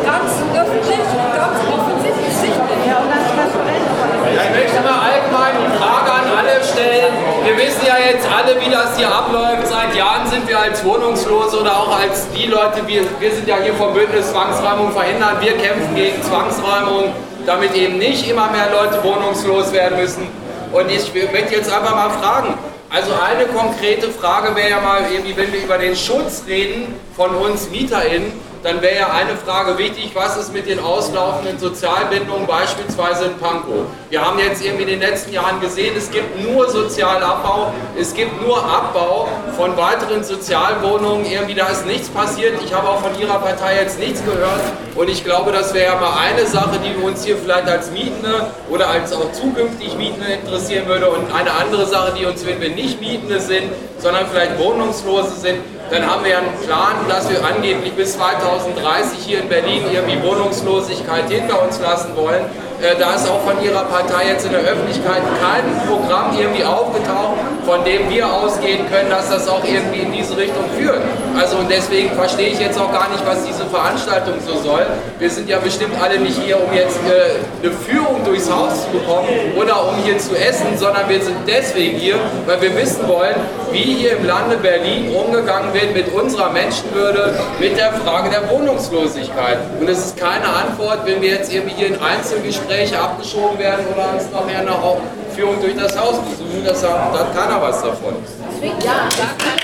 [0.04, 2.68] ganz öffentlich, ganz offensichtlich sichtbar.
[2.86, 3.88] Ja, und dann transparent.
[4.28, 7.14] Ich möchte mal allgemein die Frage an alle stellen.
[7.44, 9.68] Wir wissen ja jetzt alle, wie das hier abläuft.
[9.68, 13.58] Seit Jahren sind wir als Wohnungslose oder auch als die Leute, wir, wir sind ja
[13.58, 15.38] hier vom Bündnis Zwangsräumung verhindern.
[15.40, 17.14] Wir kämpfen gegen Zwangsräumung,
[17.46, 20.28] damit eben nicht immer mehr Leute wohnungslos werden müssen.
[20.72, 22.54] Und ich möchte jetzt einfach mal fragen,
[22.90, 27.34] also eine konkrete Frage wäre ja mal irgendwie, wenn wir über den Schutz reden von
[27.36, 28.32] uns MieterInnen,
[28.64, 33.86] dann wäre ja eine Frage wichtig, was ist mit den auslaufenden Sozialbindungen, beispielsweise in Pankow?
[34.12, 38.46] Wir haben jetzt irgendwie in den letzten Jahren gesehen, es gibt nur Sozialabbau, es gibt
[38.46, 42.62] nur Abbau von weiteren Sozialwohnungen, irgendwie da ist nichts passiert.
[42.62, 44.60] Ich habe auch von Ihrer Partei jetzt nichts gehört
[44.96, 48.48] und ich glaube, das wäre ja mal eine Sache, die uns hier vielleicht als Mietende
[48.70, 52.72] oder als auch zukünftig Mietende interessieren würde und eine andere Sache, die uns, wenn wir
[52.72, 57.94] nicht Mietende sind, sondern vielleicht Wohnungslose sind, dann haben wir einen Plan, dass wir angeblich
[57.94, 62.44] bis 2030 hier in Berlin irgendwie Wohnungslosigkeit hinter uns lassen wollen.
[62.82, 67.38] Äh, da ist auch von Ihrer Partei jetzt in der Öffentlichkeit kein Programm irgendwie aufgetaucht,
[67.64, 71.00] von dem wir ausgehen können, dass das auch irgendwie in diese Richtung führt.
[71.40, 74.88] Also und deswegen verstehe ich jetzt auch gar nicht, was diese Veranstaltung so soll.
[75.20, 78.98] Wir sind ja bestimmt alle nicht hier, um jetzt äh, eine Führung durchs Haus zu
[78.98, 82.16] bekommen oder um hier zu essen, sondern wir sind deswegen hier,
[82.48, 83.36] weil wir wissen wollen,
[83.72, 89.60] wie hier im Lande Berlin umgegangen wird mit unserer Menschenwürde, mit der Frage der Wohnungslosigkeit.
[89.80, 93.86] Und es ist keine Antwort, wenn wir jetzt irgendwie hier in Einzelgesprächen Gespräche abgeschoben werden
[93.94, 94.98] oder uns nachher auch
[95.36, 98.16] Führung durch das Haus besuchen, das da hat keiner was davon.
[98.62, 99.60] Ja, da kann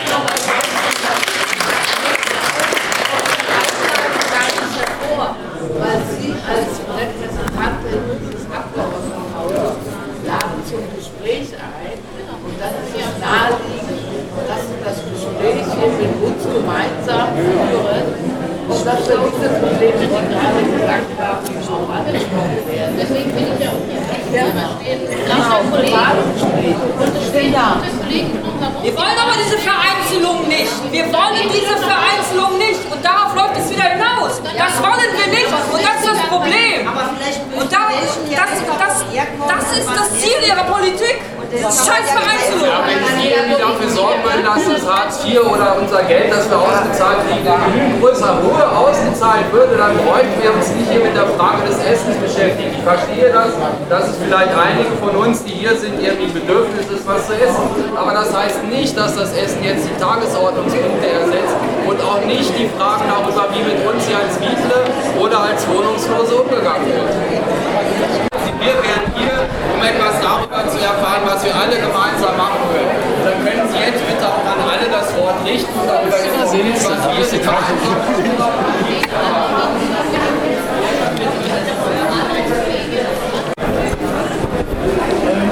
[5.80, 9.78] weil Sie als Repräsentantin des Abgeordnetenhauses
[10.28, 11.98] laden zum Gespräch ein.
[12.44, 14.04] Und das ist ja naheliegend,
[14.48, 20.08] dass Sie das Gespräch hier mit uns gemeinsam führen und dass wir diese Probleme, die
[20.08, 22.96] gerade gesagt haben, auch angesprochen werden.
[23.00, 24.02] Deswegen bin ich ja auch hier.
[24.38, 25.47] Ja.
[27.34, 27.82] Genau,
[28.84, 30.92] Wir wollen aber diese Vereinzelung nicht.
[30.92, 32.80] Wir wollen diese Vereinzelung nicht.
[32.92, 34.42] Und darauf läuft es wieder hinaus.
[34.44, 35.48] Das wollen wir nicht.
[35.48, 36.88] Und das ist das Problem.
[37.60, 39.06] Und da, das, das,
[39.48, 41.22] das ist das Ziel ihrer Politik.
[41.48, 42.68] Scheiß Vereinzelung.
[42.68, 46.50] Ja, wenn Sie irgendwie dafür sorgen würden, dass das Hartz IV oder unser Geld, das
[46.50, 51.16] wir ausgezahlt kriegen, in größer Höhe ausgezahlt würde, dann bräuchten wir uns nicht hier mit
[51.16, 52.76] der Frage des Essens beschäftigen.
[52.76, 53.56] Ich verstehe das,
[53.88, 57.64] dass es vielleicht einige von uns, die hier sind, irgendwie Bedürfnis ist, was zu essen.
[57.96, 61.56] Aber das heißt nicht, dass das Essen jetzt die Tagesordnungspunkte ersetzt
[61.88, 64.84] und auch nicht die Fragen darüber, wie mit uns hier als Mietle
[65.16, 67.08] oder als Wohnungslose umgegangen wird.
[68.60, 72.92] Wir werden hier, um etwas darüber zu erfahren, was wir alle gemeinsam machen können.
[73.24, 77.16] Dann können Sie jetzt bitte auch an alle das Wort richten darüber informieren, was wir
[77.16, 77.28] hier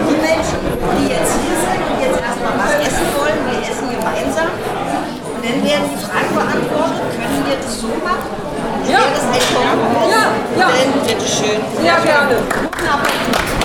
[0.05, 0.59] Die Menschen,
[0.99, 4.51] die jetzt hier sind und jetzt erstmal was essen wollen, wir essen gemeinsam.
[5.31, 8.35] Und dann werden die Fragen beantwortet, können wir das so machen?
[8.83, 8.99] Ja.
[8.99, 10.11] Wäre das ein Kompromiss?
[10.11, 10.25] Ja,
[10.59, 10.67] ja.
[10.75, 11.59] Dann bitteschön.
[11.81, 12.35] Sehr gerne.
[12.35, 13.55] Guten Appetit.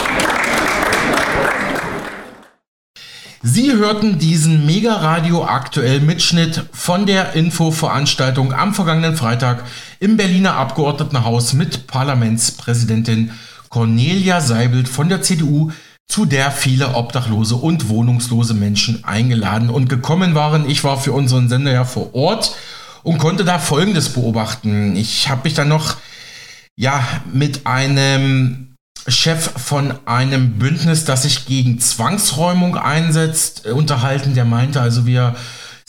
[3.42, 9.64] Sie hörten diesen Mega-Radio aktuell Mitschnitt von der Infoveranstaltung am vergangenen Freitag
[10.00, 13.32] im Berliner Abgeordnetenhaus mit Parlamentspräsidentin
[13.70, 15.72] Cornelia Seibelt von der CDU,
[16.06, 20.68] zu der viele obdachlose und wohnungslose Menschen eingeladen und gekommen waren.
[20.68, 22.54] Ich war für unseren Sender ja vor Ort
[23.02, 24.94] und konnte da Folgendes beobachten.
[24.94, 25.96] Ich habe mich dann noch
[26.76, 28.69] ja mit einem
[29.08, 34.34] Chef von einem Bündnis, das sich gegen Zwangsräumung einsetzt, äh, unterhalten.
[34.34, 35.34] Der meinte also, wir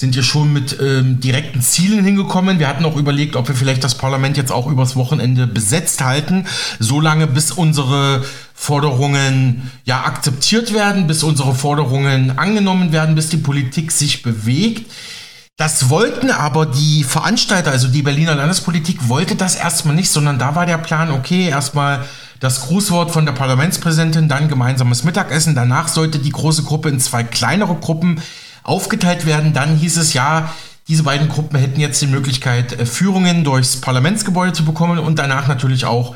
[0.01, 2.57] sind hier schon mit ähm, direkten Zielen hingekommen.
[2.57, 6.47] Wir hatten auch überlegt, ob wir vielleicht das Parlament jetzt auch übers Wochenende besetzt halten,
[6.79, 13.91] solange bis unsere Forderungen ja akzeptiert werden, bis unsere Forderungen angenommen werden, bis die Politik
[13.91, 14.91] sich bewegt.
[15.61, 20.55] Das wollten aber die Veranstalter, also die Berliner Landespolitik, wollte das erstmal nicht, sondern da
[20.55, 22.03] war der Plan, okay, erstmal
[22.39, 25.53] das Grußwort von der Parlamentspräsidentin, dann gemeinsames Mittagessen.
[25.53, 28.23] Danach sollte die große Gruppe in zwei kleinere Gruppen
[28.63, 29.53] aufgeteilt werden.
[29.53, 30.51] Dann hieß es ja,
[30.87, 35.47] diese beiden Gruppen hätten jetzt die Möglichkeit, äh, Führungen durchs Parlamentsgebäude zu bekommen und danach
[35.47, 36.15] natürlich auch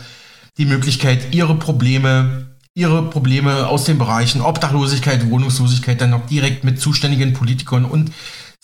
[0.57, 6.81] die Möglichkeit, ihre Probleme, ihre Probleme aus den Bereichen Obdachlosigkeit, Wohnungslosigkeit dann noch direkt mit
[6.81, 8.11] zuständigen Politikern und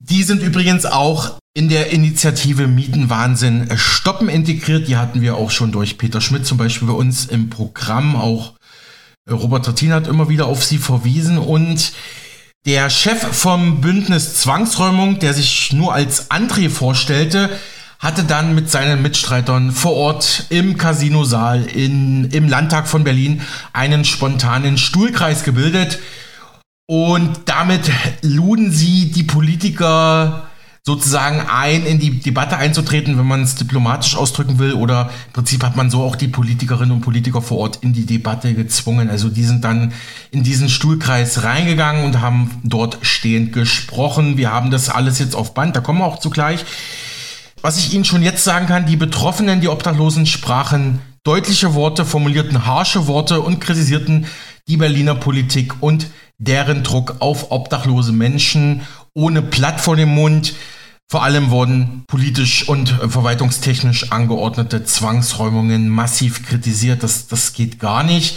[0.00, 4.88] Die sind übrigens auch in der Initiative Mietenwahnsinn stoppen integriert.
[4.88, 8.54] Die hatten wir auch schon durch Peter Schmidt zum Beispiel bei uns im Programm auch
[9.30, 11.92] Robert Trattin hat immer wieder auf sie verwiesen und
[12.66, 17.48] der Chef vom Bündnis Zwangsräumung, der sich nur als André vorstellte,
[17.98, 23.40] hatte dann mit seinen Mitstreitern vor Ort im Casinosaal in, im Landtag von Berlin
[23.72, 26.00] einen spontanen Stuhlkreis gebildet.
[26.86, 27.90] Und damit
[28.20, 30.50] luden sie die Politiker
[30.86, 34.74] sozusagen ein, in die Debatte einzutreten, wenn man es diplomatisch ausdrücken will.
[34.74, 38.04] Oder im Prinzip hat man so auch die Politikerinnen und Politiker vor Ort in die
[38.04, 39.08] Debatte gezwungen.
[39.08, 39.94] Also die sind dann
[40.30, 44.36] in diesen Stuhlkreis reingegangen und haben dort stehend gesprochen.
[44.36, 46.66] Wir haben das alles jetzt auf Band, da kommen wir auch zugleich.
[47.62, 52.66] Was ich Ihnen schon jetzt sagen kann, die Betroffenen, die Obdachlosen sprachen deutliche Worte, formulierten
[52.66, 54.26] harsche Worte und kritisierten
[54.68, 58.82] die Berliner Politik und deren Druck auf obdachlose Menschen
[59.14, 60.54] ohne Blatt vor dem Mund.
[61.08, 67.02] Vor allem wurden politisch und verwaltungstechnisch angeordnete Zwangsräumungen massiv kritisiert.
[67.02, 68.36] Das, das geht gar nicht.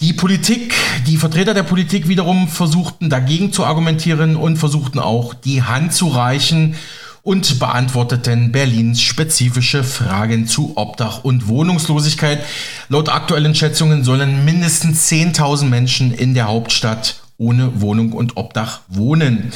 [0.00, 0.74] Die Politik,
[1.06, 6.08] die Vertreter der Politik wiederum versuchten dagegen zu argumentieren und versuchten auch die Hand zu
[6.08, 6.76] reichen
[7.22, 12.44] und beantworteten Berlins spezifische Fragen zu Obdach und Wohnungslosigkeit.
[12.88, 19.52] Laut aktuellen Schätzungen sollen mindestens 10.000 Menschen in der Hauptstadt ohne Wohnung und Obdach wohnen.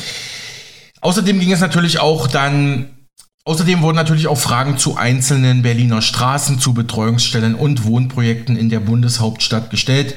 [1.01, 2.89] Außerdem ging es natürlich auch dann
[3.45, 8.79] Außerdem wurden natürlich auch Fragen zu einzelnen Berliner Straßen, zu Betreuungsstellen und Wohnprojekten in der
[8.79, 10.15] Bundeshauptstadt gestellt.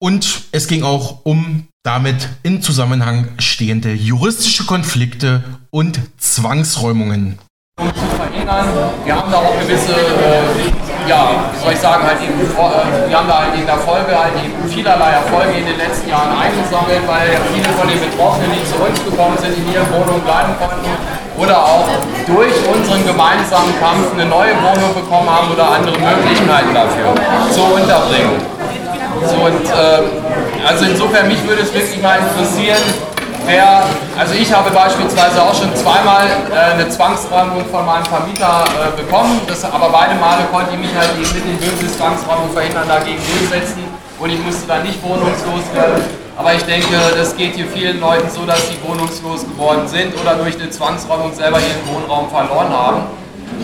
[0.00, 7.38] Und es ging auch um damit in Zusammenhang stehende juristische Konflikte und Zwangsräumungen.
[7.78, 8.68] Um zu verhindern,
[9.04, 13.16] wir haben da auch gewisse, äh, ja, wie soll ich sagen, halt eben, äh, wir
[13.16, 17.02] haben da halt in der Folge halt eben vielerlei Erfolge in den letzten Jahren eingesammelt,
[17.06, 20.90] weil viele von den Betroffenen, die zu uns gekommen sind, in ihren Wohnungen bleiben konnten
[21.38, 21.88] oder auch
[22.26, 27.14] durch unseren gemeinsamen Kampf eine neue Wohnung bekommen haben oder andere Möglichkeiten dafür
[27.50, 28.38] zur Unterbringung.
[29.26, 32.82] So und äh, also insofern mich würde es wirklich mal interessieren,
[33.46, 33.84] wer,
[34.18, 39.40] also ich habe beispielsweise auch schon zweimal äh, eine Zwangsräumung von meinem Vermieter äh, bekommen,
[39.46, 43.20] das, aber beide Male konnte ich mich halt eben mit den bösen Zwangsräumungen verhindern dagegen
[43.26, 43.84] durchsetzen
[44.18, 46.02] und ich musste dann nicht wohnungslos werden.
[46.36, 50.34] Aber ich denke, das geht hier vielen Leuten so, dass sie wohnungslos geworden sind oder
[50.34, 53.02] durch eine Zwangsräumung selber ihren Wohnraum verloren haben.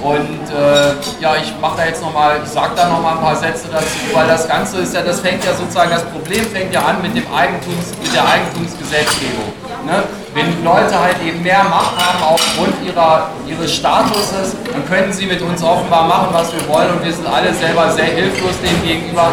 [0.02, 3.68] Und äh, ja, ich mache da jetzt nochmal, ich sage da nochmal ein paar Sätze
[3.72, 7.02] dazu, weil das Ganze ist ja, das fängt ja sozusagen, das Problem fängt ja an
[7.02, 9.52] mit, dem Eigentums, mit der Eigentumsgesetzgebung.
[9.86, 10.02] Ne?
[10.34, 15.40] Wenn Leute halt eben mehr Macht haben aufgrund ihrer, ihres Statuses, dann können sie mit
[15.42, 19.32] uns offenbar machen, was wir wollen und wir sind alle selber sehr hilflos dem gegenüber.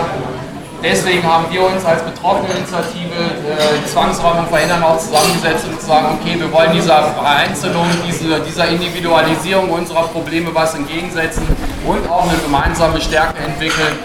[0.84, 6.40] Deswegen haben wir uns als Betroffeneninitiative äh, Zwangsräumung verhindern auch zusammengesetzt und zu sagen, okay,
[6.40, 11.44] wir wollen dieser Vereinzelung, diese, dieser Individualisierung unserer Probleme was entgegensetzen
[11.88, 13.98] und auch eine gemeinsame Stärke entwickeln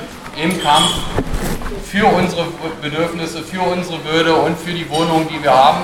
[0.43, 0.91] im Kampf
[1.85, 2.47] für unsere
[2.81, 5.83] Bedürfnisse, für unsere Würde und für die Wohnungen, die wir haben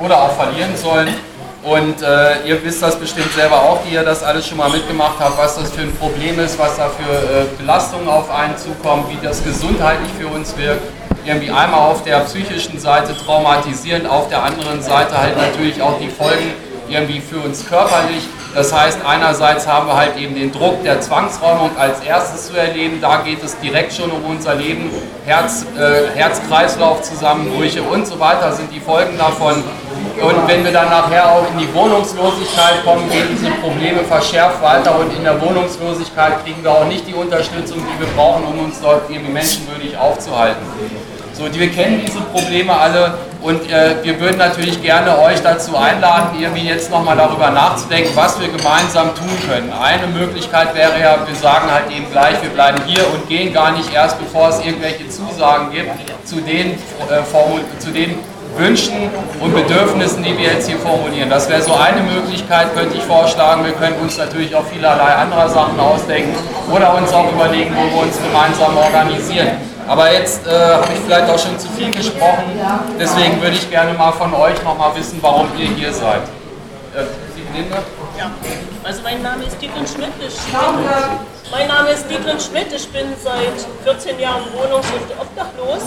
[0.00, 1.14] oder auch verlieren sollen.
[1.62, 5.16] Und äh, ihr wisst das bestimmt selber auch, die ihr das alles schon mal mitgemacht
[5.20, 9.04] habt, was das für ein Problem ist, was da für äh, Belastungen auf einen zukommen,
[9.10, 10.82] wie das gesundheitlich für uns wirkt.
[11.26, 16.08] Irgendwie einmal auf der psychischen Seite traumatisierend, auf der anderen Seite halt natürlich auch die
[16.08, 16.54] Folgen
[16.88, 18.26] irgendwie für uns körperlich.
[18.54, 23.00] Das heißt, einerseits haben wir halt eben den Druck der Zwangsräumung als erstes zu erleben.
[23.00, 24.90] Da geht es direkt schon um unser Leben.
[25.24, 29.62] Herz, äh, Herz-Kreislauf-Zusammenbrüche und so weiter sind die Folgen davon.
[30.22, 34.98] Und wenn wir dann nachher auch in die Wohnungslosigkeit kommen, gehen diese Probleme verschärft weiter
[34.98, 38.80] und in der Wohnungslosigkeit kriegen wir auch nicht die Unterstützung, die wir brauchen, um uns
[38.80, 40.62] dort irgendwie menschenwürdig aufzuhalten.
[41.32, 46.38] So, wir kennen diese Probleme alle und äh, wir würden natürlich gerne euch dazu einladen,
[46.38, 49.72] irgendwie jetzt nochmal darüber nachzudenken, was wir gemeinsam tun können.
[49.72, 53.72] Eine Möglichkeit wäre ja, wir sagen halt eben gleich, wir bleiben hier und gehen gar
[53.72, 55.90] nicht erst, bevor es irgendwelche Zusagen gibt,
[56.26, 58.18] zu den, äh, zu den
[58.56, 59.10] Wünschen
[59.40, 61.30] und Bedürfnissen, die wir jetzt hier formulieren.
[61.30, 63.64] Das wäre so eine Möglichkeit, könnte ich vorschlagen.
[63.64, 66.34] Wir können uns natürlich auch vielerlei anderer Sachen ausdenken
[66.70, 69.48] oder uns auch überlegen, wo wir uns gemeinsam organisieren.
[69.88, 72.44] Aber jetzt äh, habe ich vielleicht auch schon zu viel gesprochen,
[72.98, 76.22] deswegen würde ich gerne mal von euch nochmal wissen, warum ihr hier seid.
[76.94, 77.04] Äh,
[78.18, 78.30] Ja,
[78.84, 80.12] also mein Name ist Dietrin Schmidt.
[80.20, 80.60] Ich bin,
[81.50, 82.72] mein Name ist Dietrin Schmidt.
[82.72, 85.82] Ich bin seit 14 Jahren wohnungs- und obdachlos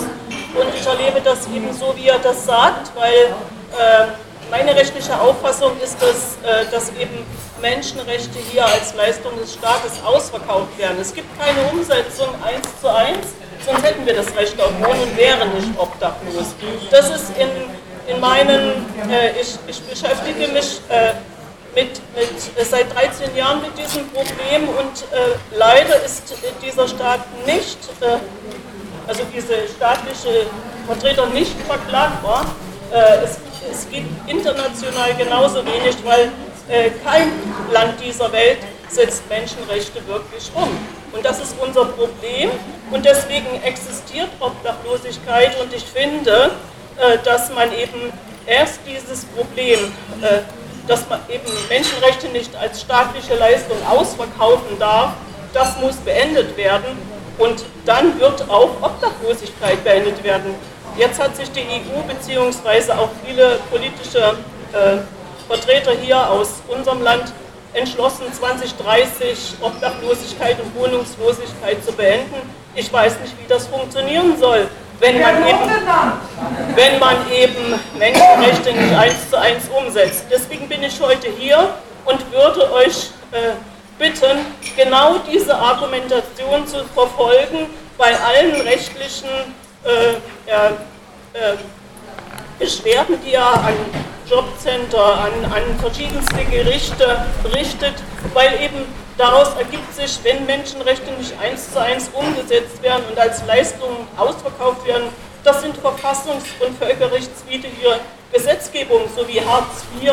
[0.55, 3.33] und ich erlebe das eben so, wie er das sagt, weil
[3.77, 4.07] äh,
[4.51, 7.25] meine rechtliche Auffassung ist, dass, äh, dass eben
[7.61, 10.97] Menschenrechte hier als Leistung des Staates ausverkauft werden.
[10.99, 13.27] Es gibt keine Umsetzung eins zu eins,
[13.65, 16.53] sonst hätten wir das Recht auf Wohnen und wären nicht obdachlos.
[16.91, 17.49] Das ist in,
[18.13, 21.13] in meinen, äh, ich, ich beschäftige mich äh,
[21.73, 27.21] mit, mit, äh, seit 13 Jahren mit diesem Problem und äh, leider ist dieser Staat
[27.45, 28.17] nicht, äh,
[29.07, 30.47] also diese staatliche
[30.87, 32.45] Vertreter nicht verklagbar.
[32.91, 33.37] Äh, es,
[33.71, 36.31] es geht international genauso wenig, weil
[36.69, 37.31] äh, kein
[37.71, 40.69] Land dieser Welt setzt Menschenrechte wirklich um.
[41.11, 42.51] Und das ist unser Problem
[42.91, 46.51] und deswegen existiert Obdachlosigkeit und ich finde,
[46.97, 48.11] äh, dass man eben
[48.45, 49.79] erst dieses Problem,
[50.21, 50.39] äh,
[50.87, 55.13] dass man eben Menschenrechte nicht als staatliche Leistung ausverkaufen darf,
[55.53, 56.97] das muss beendet werden
[57.37, 60.55] und dann wird auch Obdachlosigkeit beendet werden.
[60.97, 62.91] Jetzt hat sich die EU bzw.
[62.93, 64.35] auch viele politische
[64.73, 64.97] äh,
[65.47, 67.33] Vertreter hier aus unserem Land
[67.73, 72.35] entschlossen, 2030 Obdachlosigkeit und Wohnungslosigkeit zu beenden.
[72.75, 74.67] Ich weiß nicht, wie das funktionieren soll,
[74.99, 75.59] wenn man eben,
[76.75, 80.25] wenn man eben Menschenrechte nicht eins zu eins umsetzt.
[80.31, 81.69] Deswegen bin ich heute hier
[82.05, 83.53] und würde euch äh,
[83.97, 87.67] bitten, genau diese Argumentation zu verfolgen
[87.97, 89.29] bei allen rechtlichen
[89.83, 90.13] äh,
[90.51, 91.55] äh,
[92.59, 93.75] Beschwerden, die er an
[94.29, 97.95] Jobcenter, an, an verschiedenste Gerichte richtet,
[98.33, 98.85] weil eben
[99.17, 104.85] daraus ergibt sich, wenn Menschenrechte nicht eins zu eins umgesetzt werden und als Leistungen ausverkauft
[104.87, 105.09] werden,
[105.43, 107.99] Das sind verfassungs- und völkerrechtswidrige
[108.31, 110.11] Gesetzgebungen, so wie Hartz IV,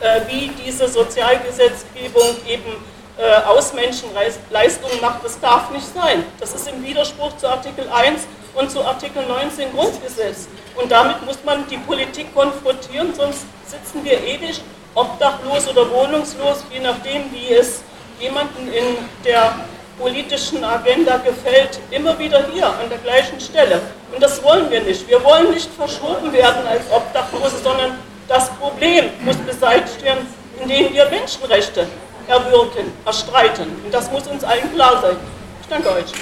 [0.00, 2.84] äh, wie diese Sozialgesetzgebung eben
[3.18, 5.24] äh, aus Menschenleistungen macht.
[5.24, 6.24] Das darf nicht sein.
[6.40, 8.22] Das ist im Widerspruch zu Artikel 1
[8.54, 10.48] und zu Artikel 19 Grundgesetz.
[10.76, 14.60] Und damit muss man die Politik konfrontieren, sonst sitzen wir ewig
[14.94, 17.82] obdachlos oder wohnungslos, je nachdem, wie es
[18.20, 19.54] jemanden in der
[19.98, 23.80] politischen Agenda gefällt, immer wieder hier an der gleichen Stelle.
[24.12, 25.08] Und das wollen wir nicht.
[25.08, 27.98] Wir wollen nicht verschoben werden als Obdachlose, sondern
[28.28, 30.26] das Problem muss beseitigt werden,
[30.60, 31.86] indem wir Menschenrechte
[32.28, 33.68] erwirken, erstreiten.
[33.84, 35.16] Und das muss uns allen klar sein.
[35.62, 36.12] Ich danke euch.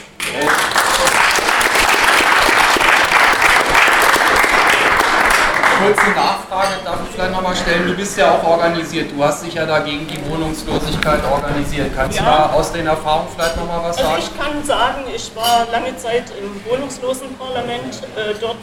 [5.81, 7.87] kurze Nachfrage darf ich vielleicht nochmal stellen.
[7.87, 9.11] Du bist ja auch organisiert.
[9.13, 11.91] Du hast dich ja dagegen die Wohnungslosigkeit organisiert.
[11.95, 12.25] Kannst ja.
[12.25, 14.09] du da aus den Erfahrungen vielleicht nochmal was sagen?
[14.09, 17.95] Also ich kann sagen, ich war lange Zeit im Wohnungslosenparlament.
[18.17, 18.59] Äh, dort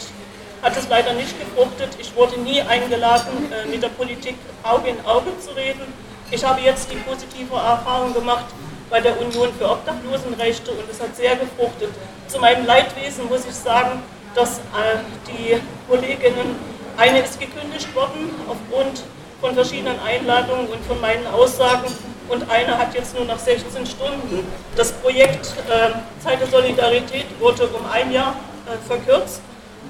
[0.62, 1.90] hat es leider nicht gefruchtet.
[2.00, 5.94] Ich wurde nie eingeladen, äh, mit der Politik Auge in Auge zu reden.
[6.30, 8.46] Ich habe jetzt die positive Erfahrung gemacht
[8.90, 11.90] bei der Union für Obdachlosenrechte und es hat sehr gefruchtet.
[12.28, 14.04] Zu meinem Leidwesen muss ich sagen,
[14.36, 15.58] dass äh, die
[15.88, 16.56] Kolleginnen
[16.98, 19.04] eine ist gekündigt worden aufgrund
[19.40, 21.88] von verschiedenen Einladungen und von meinen Aussagen
[22.28, 24.46] und eine hat jetzt nur nach 16 Stunden.
[24.76, 29.40] Das Projekt äh, Zeit der Solidarität wurde um ein Jahr äh, verkürzt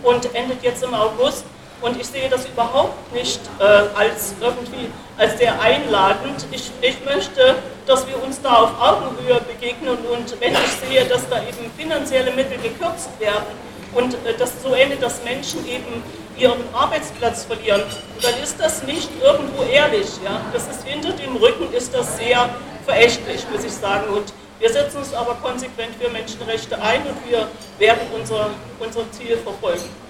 [0.04, 1.46] und endet jetzt im August.
[1.82, 6.46] Und ich sehe das überhaupt nicht äh, als irgendwie als sehr einladend.
[6.52, 7.56] Ich, ich möchte,
[7.86, 12.32] dass wir uns da auf Augenhöhe begegnen und wenn ich sehe, dass da eben finanzielle
[12.32, 13.46] Mittel gekürzt werden
[13.94, 16.04] und äh, das so endet, dass Menschen eben
[16.38, 17.82] ihren Arbeitsplatz verlieren,
[18.22, 20.08] dann ist das nicht irgendwo ehrlich.
[20.24, 20.42] Ja?
[20.54, 22.50] Das ist hinter dem Rücken ist das sehr
[22.86, 24.08] verächtlich, muss ich sagen.
[24.10, 27.48] Und wir setzen uns aber konsequent für Menschenrechte ein und wir
[27.78, 28.50] werden unser,
[28.80, 30.07] unser Ziel verfolgen.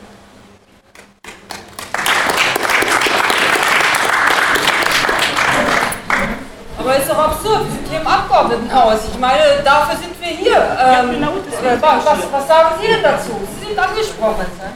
[6.88, 9.00] Aber ist doch absurd, wir sind hier im Abgeordnetenhaus.
[9.12, 10.56] Ich meine, dafür sind wir hier.
[10.56, 11.34] Ähm, ja, genau,
[11.82, 13.32] was, was, was, sagen Sie denn dazu?
[13.60, 14.46] Sie sind angesprochen.
[14.56, 14.72] Ne?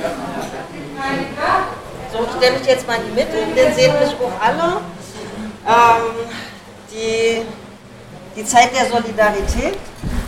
[0.00, 0.08] Ja.
[2.10, 4.80] So, ich stelle mich jetzt mal in die Mitte, dann sehen mich auch alle.
[5.68, 6.24] Ähm,
[6.90, 7.42] die,
[8.34, 9.76] die Zeit der Solidarität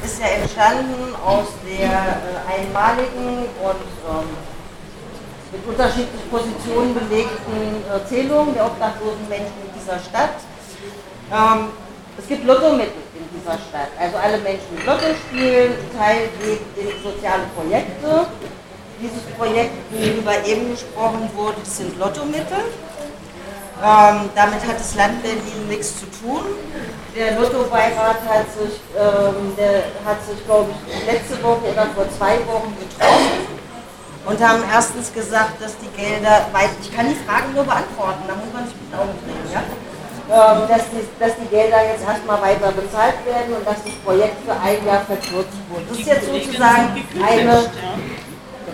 [0.04, 4.28] ist ja entstanden aus der äh, einmaligen und ähm,
[5.52, 10.34] mit unterschiedlichen Positionen belegten äh, Zählung der obdachlosen Menschen in dieser Stadt.
[11.32, 11.68] Ähm,
[12.18, 13.90] es gibt Lottomittel in dieser Stadt.
[13.98, 18.26] Also alle Menschen, die Lotto spielen, Teil geht in soziale Projekte
[19.00, 22.64] dieses Projekt, worüber eben gesprochen wurde, sind Lottomittel.
[23.82, 26.44] Ähm, damit hat das Land Berlin nichts zu tun.
[27.14, 33.54] Der Lottobeirat hat sich, ähm, sich, glaube ich, letzte Woche oder vor zwei Wochen getroffen
[34.26, 38.34] und haben erstens gesagt, dass die Gelder, weit, ich kann die Fragen nur beantworten, da
[38.34, 39.62] muss man sich mit Augen drehen, ja?
[40.24, 44.36] Ähm, dass, die, dass die Gelder jetzt erstmal weiter bezahlt werden und dass das Projekt
[44.46, 45.84] für ein Jahr verkürzt wurde.
[45.90, 47.70] Das ist jetzt sozusagen eine,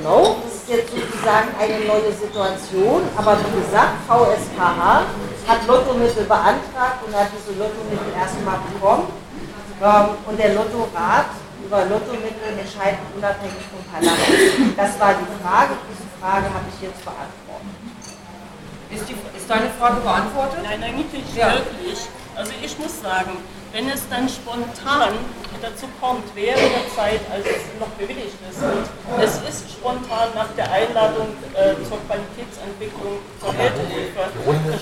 [0.01, 5.05] Genau, das ist jetzt sozusagen eine neue Situation, aber wie gesagt, VSKH
[5.45, 9.13] hat Lottomittel beantragt und hat diese Lottomittel erstmal bekommen.
[9.83, 11.27] Ähm, und der Lottorat
[11.61, 14.79] über Lottomittel entscheidet unabhängig vom Parlament.
[14.79, 17.50] Das war die Frage, diese Frage habe ich jetzt beantwortet.
[18.91, 20.61] Ist, die, ist deine Frage beantwortet?
[20.63, 21.55] Nein, eigentlich ja.
[21.55, 21.99] wirklich.
[22.35, 23.37] Also ich muss sagen,
[23.73, 25.15] wenn es dann spontan
[25.63, 30.49] dazu kommt, während der Zeit, als es noch bewilligt ist, und es ist spontan nach
[30.57, 34.21] der Einladung äh, zur Qualitätsentwicklung zur Ältehilfe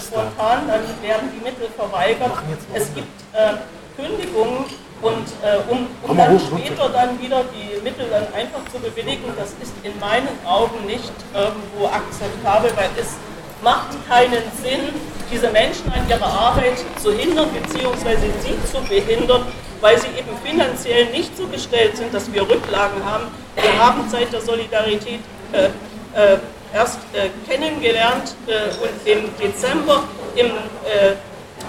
[0.01, 2.33] spontan, dann werden die Mittel verweigert.
[2.73, 3.59] Es gibt äh,
[3.97, 4.65] Kündigungen
[5.03, 9.51] und äh, um, um dann später dann wieder die Mittel dann einfach zu bewilligen, das
[9.61, 13.19] ist in meinen Augen nicht irgendwo akzeptabel, weil es
[13.63, 14.93] macht keinen Sinn,
[15.31, 18.17] diese Menschen an ihrer Arbeit zu hindern bzw.
[18.43, 19.43] sie zu behindern,
[19.81, 23.25] weil sie eben finanziell nicht so gestellt sind, dass wir Rücklagen haben.
[23.57, 25.21] Wir haben seit der Solidarität
[25.53, 25.67] äh,
[26.15, 26.39] äh,
[26.73, 28.53] erst äh, kennengelernt äh,
[28.83, 30.05] und im Dezember,
[30.35, 31.15] im äh,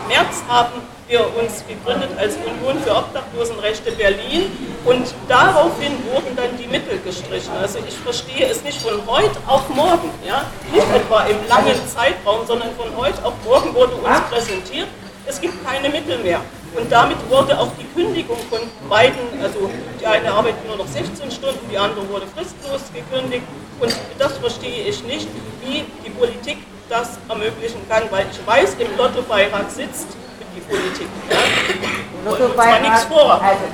[0.07, 4.51] März haben wir uns gegründet als Union für Obdachlosenrechte Berlin
[4.85, 7.51] und daraufhin wurden dann die Mittel gestrichen.
[7.59, 10.45] Also ich verstehe es nicht von heute auf morgen, ja?
[10.71, 14.87] nicht etwa im langen Zeitraum, sondern von heute auf morgen wurde uns präsentiert,
[15.25, 16.41] es gibt keine Mittel mehr.
[16.75, 19.67] Und damit wurde auch die Kündigung von beiden, also
[19.99, 23.43] die eine arbeitet nur noch 16 Stunden, die andere wurde fristlos gekündigt.
[23.79, 25.27] Und das verstehe ich nicht,
[25.65, 30.15] wie die Politik das ermöglichen kann, weil ich weiß, im Lottobeirat sitzt
[30.55, 31.07] die Politik.
[31.29, 32.31] Ja?
[32.31, 33.41] Lottobeirat, nichts vor.
[33.41, 33.65] Also,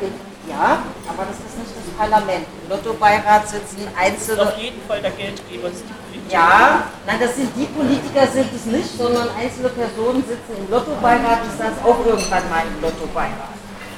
[0.48, 2.46] ja, aber das ist nicht das Parlament.
[2.64, 4.44] Im Lottobeirat sitzen einzelne.
[4.44, 6.32] Auf jeden Fall der Geldgeber ist die Politik.
[6.32, 11.40] Ja, nein, das sind die Politiker sind es nicht, sondern einzelne Personen sitzen im Lottobeirat.
[11.50, 13.54] Ich saß auch irgendwann mal im Lottobeirat.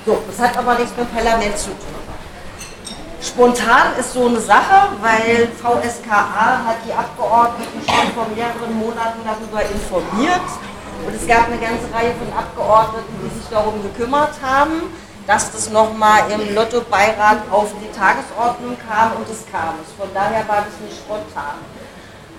[0.05, 1.97] So, das hat aber nichts mit dem Parlament zu tun.
[3.19, 9.61] Spontan ist so eine Sache, weil VSKA hat die Abgeordneten schon vor mehreren Monaten darüber
[9.67, 10.47] informiert.
[11.06, 14.93] Und es gab eine ganze Reihe von Abgeordneten, die sich darum gekümmert haben,
[15.28, 19.76] dass das nochmal im Lottobeirat auf die Tagesordnung kam und es kam.
[19.98, 21.60] Von daher war das nicht spontan.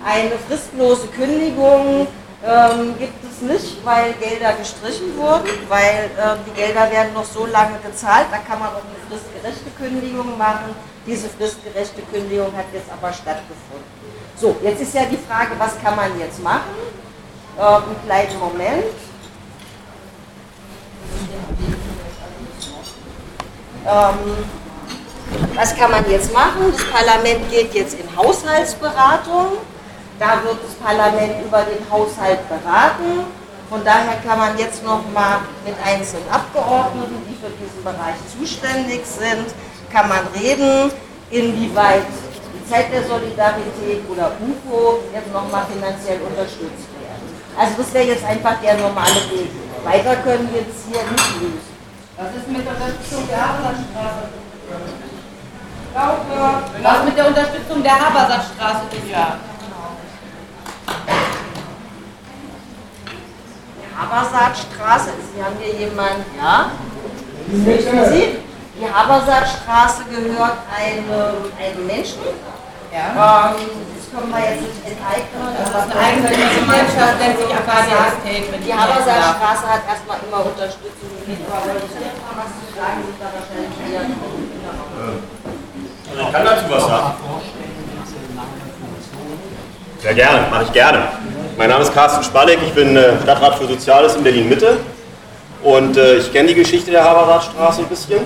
[0.03, 2.07] Eine fristlose Kündigung
[2.45, 7.45] ähm, gibt es nicht, weil Gelder gestrichen wurden, weil äh, die Gelder werden noch so
[7.45, 10.73] lange gezahlt, da kann man auch eine fristgerechte Kündigung machen.
[11.05, 13.99] Diese fristgerechte Kündigung hat jetzt aber stattgefunden.
[14.35, 16.71] So, jetzt ist ja die Frage, was kann man jetzt machen?
[17.59, 18.85] Einen kleinen Moment.
[23.85, 24.45] Ähm,
[25.55, 26.71] was kann man jetzt machen?
[26.71, 29.57] Das Parlament geht jetzt in Haushaltsberatung.
[30.19, 33.25] Da wird das Parlament über den Haushalt beraten.
[33.69, 39.05] Von daher kann man jetzt noch mal mit einzelnen Abgeordneten, die für diesen Bereich zuständig
[39.05, 39.53] sind,
[39.91, 40.91] kann man reden,
[41.29, 42.07] inwieweit
[42.53, 46.88] die Zeit der Solidarität oder UFO jetzt noch mal finanziell unterstützt.
[47.57, 49.51] Also das wäre jetzt einfach der normale Weg.
[49.83, 51.59] Weiter können wir das hier nicht lösen.
[52.17, 54.29] Was ist mit der Unterstützung der Habersatzstraße?
[56.83, 59.09] Was mit der Unterstützung der Habersatzstraße ist?
[59.11, 59.37] Ja.
[63.99, 66.71] Habersaatstraße, Sie haben hier jemanden, ja?
[67.47, 68.39] Möchten Sie?
[68.79, 72.21] Die Habersaatstraße gehört einem, einem Menschen.
[72.93, 73.51] Ja.
[73.51, 75.53] Ähm, können wir jetzt nicht enteignen.
[75.53, 78.49] Das ist eine Eigentümergemeinschaft, nennt sich Acadia Estate.
[78.57, 82.97] Die Habersaatstraße hat erstmal immer Unterstützung gegeben, aber wenn Sie jetzt mal was zu sagen,
[83.05, 84.05] sind da wahrscheinlich eher
[86.09, 87.13] also ich kann dazu was sagen.
[90.01, 90.99] Sehr gerne, mache ich gerne.
[91.57, 94.77] Mein Name ist Carsten Spalleck, ich bin äh, Stadtrat für Soziales in Berlin-Mitte
[95.61, 98.21] und äh, ich kenne die Geschichte der Haberradstraße ein bisschen.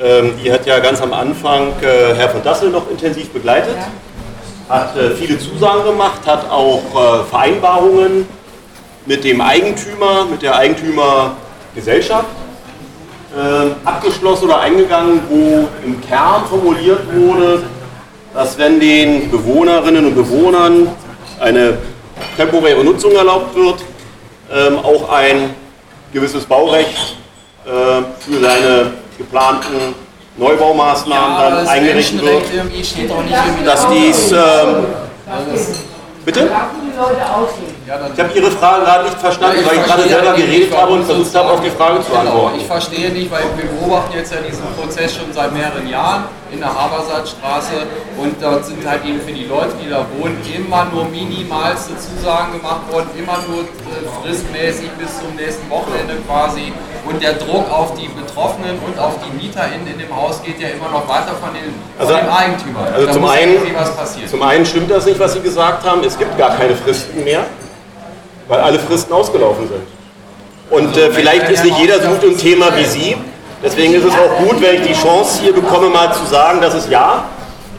[0.00, 3.76] Ähm, die hat ja ganz am Anfang äh, Herr von Dassel noch intensiv begleitet,
[4.72, 8.26] hat äh, viele Zusagen gemacht, hat auch äh, Vereinbarungen
[9.04, 12.24] mit dem Eigentümer, mit der Eigentümergesellschaft
[13.38, 17.64] ähm, abgeschlossen oder eingegangen, wo im Kern formuliert wurde,
[18.32, 20.88] dass wenn den Bewohnerinnen und Bewohnern
[21.38, 21.76] eine
[22.36, 23.84] temporäre Nutzung erlaubt wird,
[24.50, 25.54] ähm, auch ein
[26.14, 27.16] gewisses Baurecht
[27.66, 27.70] äh,
[28.20, 29.94] für seine geplanten
[30.36, 32.42] Neubaumaßnahmen ja, dann eingerichtet wird.
[33.66, 34.32] Dass dies.
[34.32, 34.86] Ähm,
[36.24, 36.50] bitte?
[38.14, 41.04] Ich habe Ihre Frage gerade nicht verstanden, ja, weil ich gerade selber geredet habe und
[41.04, 42.60] versucht habe, auf die Frage zu genau, antworten.
[42.60, 46.60] Ich verstehe nicht, weil wir beobachten jetzt ja diesen Prozess schon seit mehreren Jahren in
[46.60, 47.86] der Habersatzstraße
[48.18, 52.52] und dort sind halt eben für die Leute, die da wohnen, immer nur minimalste Zusagen
[52.52, 56.72] gemacht worden, immer nur äh, fristmäßig bis zum nächsten Wochenende quasi
[57.08, 60.68] und der Druck auf die Betroffenen und auf die MieterInnen in dem Haus geht ja
[60.68, 62.86] immer noch weiter von den, also, von den Eigentümern.
[62.92, 63.56] Also da zum einen,
[64.30, 67.46] zum einen stimmt das nicht, was Sie gesagt haben, es gibt gar keine Fristen mehr
[68.48, 69.82] weil alle Fristen ausgelaufen sind.
[70.70, 73.16] Und also, äh, vielleicht ist nicht jeder so gut im Thema wie Sie.
[73.62, 76.74] Deswegen ist es auch gut, wenn ich die Chance hier bekomme, mal zu sagen, dass
[76.74, 77.24] es ja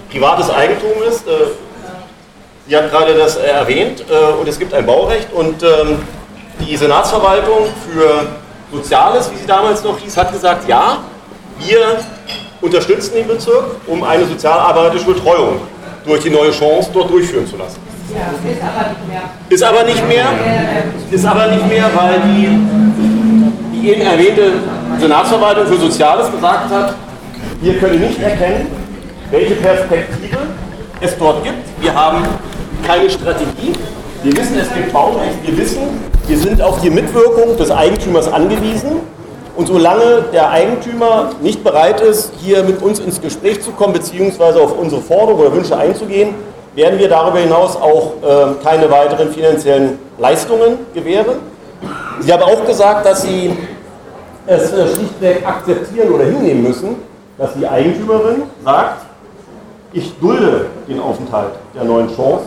[0.09, 1.27] privates Eigentum ist.
[1.27, 1.31] Äh,
[2.65, 5.97] Sie hat gerade das erwähnt äh, und es gibt ein Baurecht und ähm,
[6.61, 8.25] die Senatsverwaltung für
[8.71, 10.99] Soziales, wie sie damals noch hieß, hat gesagt, ja,
[11.59, 11.99] wir
[12.61, 15.59] unterstützen den Bezirk, um eine sozialarbeiterische Betreuung
[16.05, 17.79] durch die neue Chance dort durchführen zu lassen.
[18.13, 19.21] Ja, ist aber nicht mehr.
[19.49, 20.25] Ist aber nicht mehr,
[21.11, 22.47] ist aber nicht mehr weil die,
[23.83, 24.53] eben erwähnte
[24.99, 26.95] Senatsverwaltung für Soziales gesagt hat,
[27.61, 28.67] wir können nicht erkennen,
[29.31, 30.37] welche Perspektive
[31.01, 31.57] es dort gibt.
[31.81, 32.23] Wir haben
[32.85, 33.73] keine Strategie.
[34.23, 35.45] Wir wissen, es gibt Baurecht.
[35.45, 35.81] Wir wissen,
[36.27, 39.01] wir sind auf die Mitwirkung des Eigentümers angewiesen.
[39.55, 44.59] Und solange der Eigentümer nicht bereit ist, hier mit uns ins Gespräch zu kommen, beziehungsweise
[44.61, 46.33] auf unsere Forderungen oder Wünsche einzugehen,
[46.73, 51.35] werden wir darüber hinaus auch äh, keine weiteren finanziellen Leistungen gewähren.
[52.19, 53.55] Sie haben auch gesagt, dass Sie
[54.47, 56.95] es äh, schlichtweg akzeptieren oder hinnehmen müssen,
[57.37, 59.05] dass die Eigentümerin sagt,
[59.93, 62.45] ich dulde den Aufenthalt der neuen Chance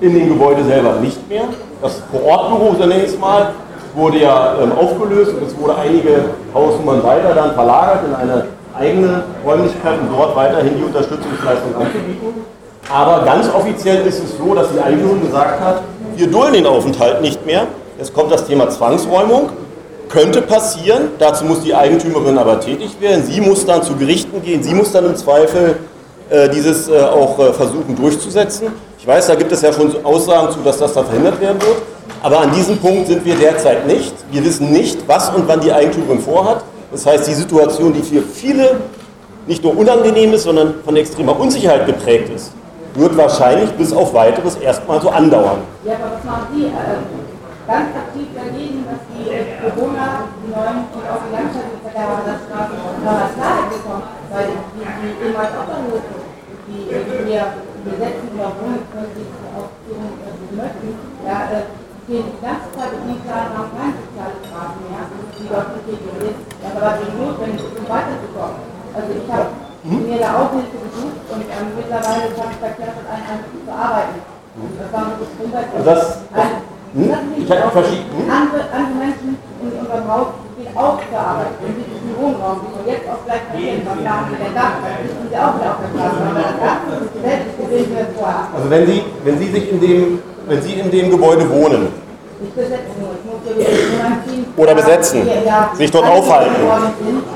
[0.00, 1.44] in dem Gebäude selber nicht mehr.
[1.80, 3.50] Das Vorortbüro, so nenne ich es mal,
[3.94, 6.24] wurde ja ähm, aufgelöst und es wurde einige
[6.54, 8.46] Hausnummern weiter dann verlagert in eine
[8.78, 12.44] eigene Räumlichkeit, um dort weiterhin die Unterstützungsleistung anzubieten.
[12.90, 15.82] Aber ganz offiziell ist es so, dass die Einführung gesagt hat,
[16.16, 17.66] wir dulden den Aufenthalt nicht mehr.
[17.98, 19.50] Jetzt kommt das Thema Zwangsräumung.
[20.08, 21.08] Könnte passieren.
[21.18, 23.24] Dazu muss die Eigentümerin aber tätig werden.
[23.24, 24.62] Sie muss dann zu Gerichten gehen.
[24.62, 25.76] Sie muss dann im Zweifel
[26.30, 28.68] äh, dieses äh, auch äh, versuchen durchzusetzen.
[28.98, 31.82] Ich weiß, da gibt es ja schon Aussagen zu, dass das da verhindert werden wird.
[32.22, 34.12] Aber an diesem Punkt sind wir derzeit nicht.
[34.30, 36.64] Wir wissen nicht, was und wann die Eigentümerin vorhat.
[36.90, 38.80] Das heißt, die Situation, die für viele
[39.46, 42.52] nicht nur unangenehm ist, sondern von extremer Unsicherheit geprägt ist,
[42.94, 45.58] wird wahrscheinlich bis auf weiteres erstmal so andauern.
[45.84, 46.70] Ja, aber machen Sie äh,
[47.66, 48.84] ganz aktiv dagegen,
[49.18, 54.06] die Bewohner, die neuen und auch die Landwirte der Straße nach Klarheit bekommen?
[54.30, 56.14] Weil die, die ehemals Obdachlosen,
[56.70, 56.86] die
[57.26, 57.44] hier
[57.82, 60.88] besetzen oder wohnen, können sich was sie möchten,
[61.26, 61.66] ja, äh,
[62.06, 65.04] gehen die ganze Zeit in die Klaren haben keine soziale Straßen mehr,
[65.36, 66.40] die dort betätigt ist.
[66.62, 68.58] Ja, aber was ist notwendig, um weiterzukommen?
[68.96, 69.48] Also ich habe
[69.84, 70.02] mhm.
[70.08, 74.18] mir da auch Hilfe gesucht und ähm, mittlerweile schaffe ich Verkehrseinheiten zu arbeiten.
[74.78, 75.68] Das war Gesundheit.
[75.84, 76.50] Das, das,
[76.94, 77.10] hm?
[77.36, 78.24] Ich habe verschiedene.
[78.28, 83.08] Andere, andere Menschen in unserem Haus gehen auch zur Arbeit in diesem Wohnraum, die jetzt
[83.08, 84.74] auch gleich passieren, was da haben der Dach,
[85.04, 86.18] sind sie auch wieder auf der Straße.
[86.28, 88.48] Aber das Dach ist gesetzt, gesehen wir vorher.
[88.54, 91.88] Also wenn Sie, wenn Sie sich in dem, wenn Sie in dem Gebäude wohnen,
[94.56, 95.28] oder besetzen,
[95.74, 96.54] sich dort aufhalten,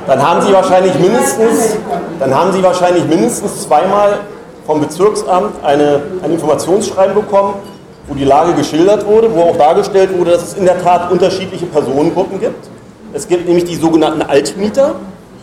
[0.07, 1.77] dann haben Sie wahrscheinlich mindestens,
[2.21, 4.21] dann haben Sie wahrscheinlich mindestens zweimal
[4.65, 7.55] vom Bezirksamt eine, ein Informationsschreiben bekommen,
[8.07, 11.67] wo die Lage geschildert wurde, wo auch dargestellt wurde, dass es in der Tat unterschiedliche
[11.67, 12.69] Personengruppen gibt.
[13.13, 14.95] Es gibt nämlich die sogenannten Altmieter,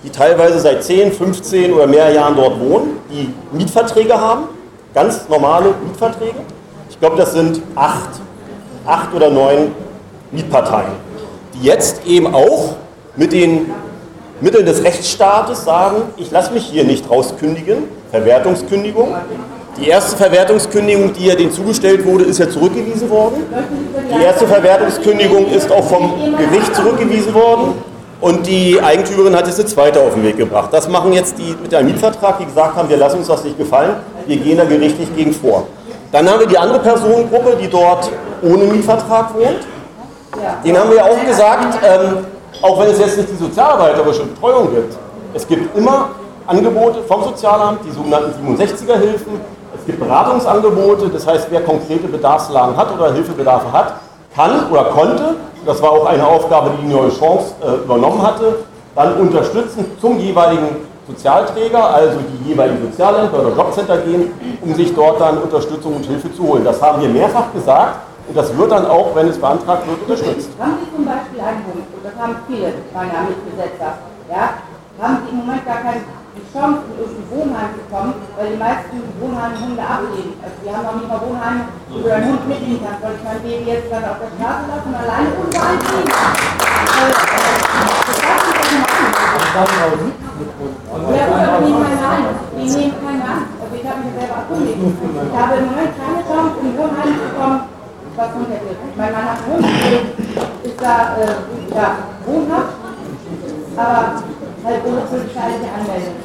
[0.04, 4.46] die teilweise seit 10, 15 oder mehr Jahren dort wohnen, die Mietverträge haben,
[4.94, 6.40] ganz normale Mietverträge.
[6.90, 8.10] Ich glaube, das sind acht,
[8.86, 9.72] acht oder neun
[10.32, 10.92] Mietparteien,
[11.54, 12.76] die jetzt eben auch
[13.16, 13.72] mit den
[14.42, 19.16] Mitteln des Rechtsstaates sagen, ich lasse mich hier nicht rauskündigen, Verwertungskündigung,
[19.80, 23.44] die erste Verwertungskündigung, die ja denen zugestellt wurde, ist ja zurückgewiesen worden.
[24.18, 27.74] Die erste Verwertungskündigung ist auch vom Gericht zurückgewiesen worden.
[28.22, 30.70] Und die Eigentümerin hat jetzt eine zweite auf den Weg gebracht.
[30.74, 33.58] Das machen jetzt die mit einem Mietvertrag, die gesagt haben, wir lassen uns das nicht
[33.58, 33.96] gefallen,
[34.28, 35.68] wir gehen da gerichtlich gegen vor.
[36.12, 38.12] Dann haben wir die andere Personengruppe, die dort
[38.42, 39.66] ohne Mietvertrag wohnt.
[40.66, 42.26] Den haben wir auch gesagt, ähm,
[42.62, 44.98] auch wenn es jetzt nicht die sozialarbeiterische Betreuung gibt,
[45.34, 46.10] es gibt immer
[46.46, 49.59] Angebote vom Sozialamt, die sogenannten 67er-Hilfen, es
[49.90, 53.96] gibt Beratungsangebote, das heißt, wer konkrete Bedarfslagen hat oder Hilfebedarfe hat,
[54.36, 55.36] kann oder konnte,
[55.66, 58.60] das war auch eine Aufgabe, die die Neue Chance äh, übernommen hatte,
[58.96, 64.32] dann unterstützen zum jeweiligen Sozialträger, also die jeweiligen Sozialämter oder Jobcenter gehen,
[64.62, 66.64] um sich dort dann Unterstützung und Hilfe zu holen.
[66.64, 70.50] Das haben wir mehrfach gesagt und das wird dann auch, wenn es beantragt wird, unterstützt.
[70.60, 73.98] Haben Sie zum Beispiel einen Punkt, und das haben viele meiner Mitbesetzer,
[74.30, 74.54] ja,
[75.02, 76.02] haben Sie im Moment gar keine
[76.36, 80.34] die Chance, in irgendein Wohnheim zu kommen, weil die meisten Wohnheime Hunde ablehnen.
[80.42, 83.24] Also wir haben auch nicht mal Wohnheime, wo du deinen Hund mitnehmen kannst, weil ich
[83.26, 86.34] mein Baby jetzt dann auf der Straße lasse und alleine irgendwo einziehen kann.
[87.00, 87.14] Also,
[88.08, 89.30] das darf ich doch nicht machen.
[91.10, 92.22] Ja, aber die nehmen keine an.
[92.56, 93.42] Die nehmen keine an.
[93.60, 94.80] Also ich habe mich selber erkundigt.
[94.80, 97.60] Ich habe im Moment keine Chance, in Wohnheim zu kommen,
[98.16, 98.72] was Hund hätte.
[98.96, 99.66] Mein Mann hat Hund,
[100.64, 101.36] ist da äh,
[101.76, 101.88] ja,
[102.26, 102.74] wohnhaft,
[103.76, 104.24] aber
[104.66, 106.18] halt ohne polizeiliche Anmeldung.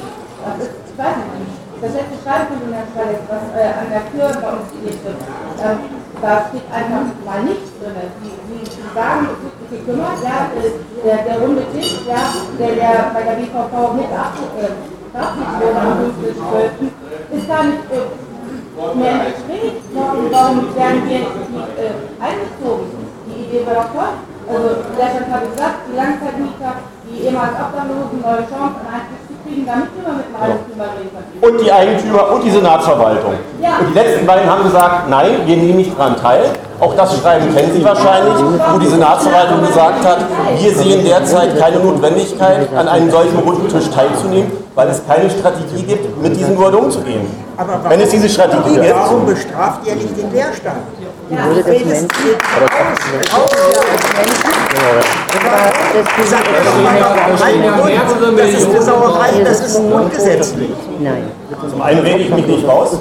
[0.44, 4.04] Das ist, ich weiß nicht, das letzte Schreiben von Herrn Schwalek, was äh, an der
[4.08, 5.20] Tür bei uns gelegt wird,
[5.60, 5.78] ähm,
[6.22, 7.92] da steht einfach mal nichts drin.
[8.22, 12.22] Die, die, die sagen, es wird sich gekümmert, ja, der, der runde Tisch, ja,
[12.58, 19.12] der, der bei der BVV mit verabschiedet wurde am 15.12., ist gar nicht äh, mehr
[19.12, 19.76] im Gespräch.
[19.94, 21.30] Warum, werden wir nicht
[21.78, 22.86] äh, eingezogen?
[23.26, 24.12] Die Idee war doch toll.
[24.48, 24.68] Also,
[24.98, 26.74] deshalb habe ich gesagt, die Langzeitmieter,
[27.10, 29.34] die ehemals Obdachlosen, neue Chancen, Einstieg
[31.40, 33.32] und die Eigentümer und die Senatsverwaltung.
[33.34, 36.44] Und die letzten beiden haben gesagt, nein, wir nehmen nicht daran teil.
[36.80, 38.34] Auch das Schreiben kennen Sie wahrscheinlich,
[38.72, 40.18] wo die Senatsverwaltung gesagt hat,
[40.58, 45.82] wir sehen derzeit keine Notwendigkeit, an einem solchen runden Tisch teilzunehmen, weil es keine Strategie
[45.82, 47.26] gibt, mit diesen Leuten umzugehen.
[47.56, 48.94] Aber Wenn es diese Strategie gibt.
[48.94, 50.78] Warum bestraft ihr nicht den Leerstand?
[51.30, 52.08] Die Würde des Menschen.
[58.36, 60.70] Das ist eine Sauerei, das ist ungesetzlich.
[61.00, 61.30] Nein.
[61.70, 62.98] Zum einen rede ich mich nicht raus.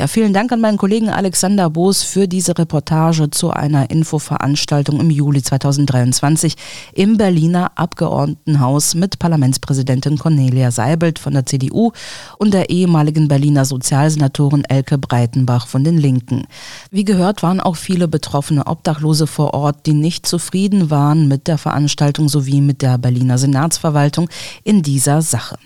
[0.00, 5.10] Ja, vielen Dank an meinen Kollegen Alexander Boos für diese Reportage zu einer Infoveranstaltung im
[5.10, 6.56] Juli 2023
[6.94, 11.92] im Berliner Abgeordnetenhaus mit Parlamentspräsidentin Cornelia Seibelt von der CDU
[12.38, 16.46] und der ehemaligen Berliner Sozialsenatorin Elke Breitenbach von den Linken.
[16.90, 21.58] Wie gehört waren auch viele betroffene Obdachlose vor Ort, die nicht zufrieden waren mit der
[21.58, 24.30] Veranstaltung sowie mit der Berliner Senatsverwaltung
[24.64, 25.58] in dieser Sache.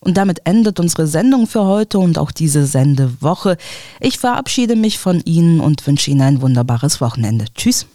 [0.00, 3.56] Und damit endet unsere Sendung für heute und auch diese Sendewoche.
[4.00, 7.44] Ich verabschiede mich von Ihnen und wünsche Ihnen ein wunderbares Wochenende.
[7.54, 7.86] Tschüss.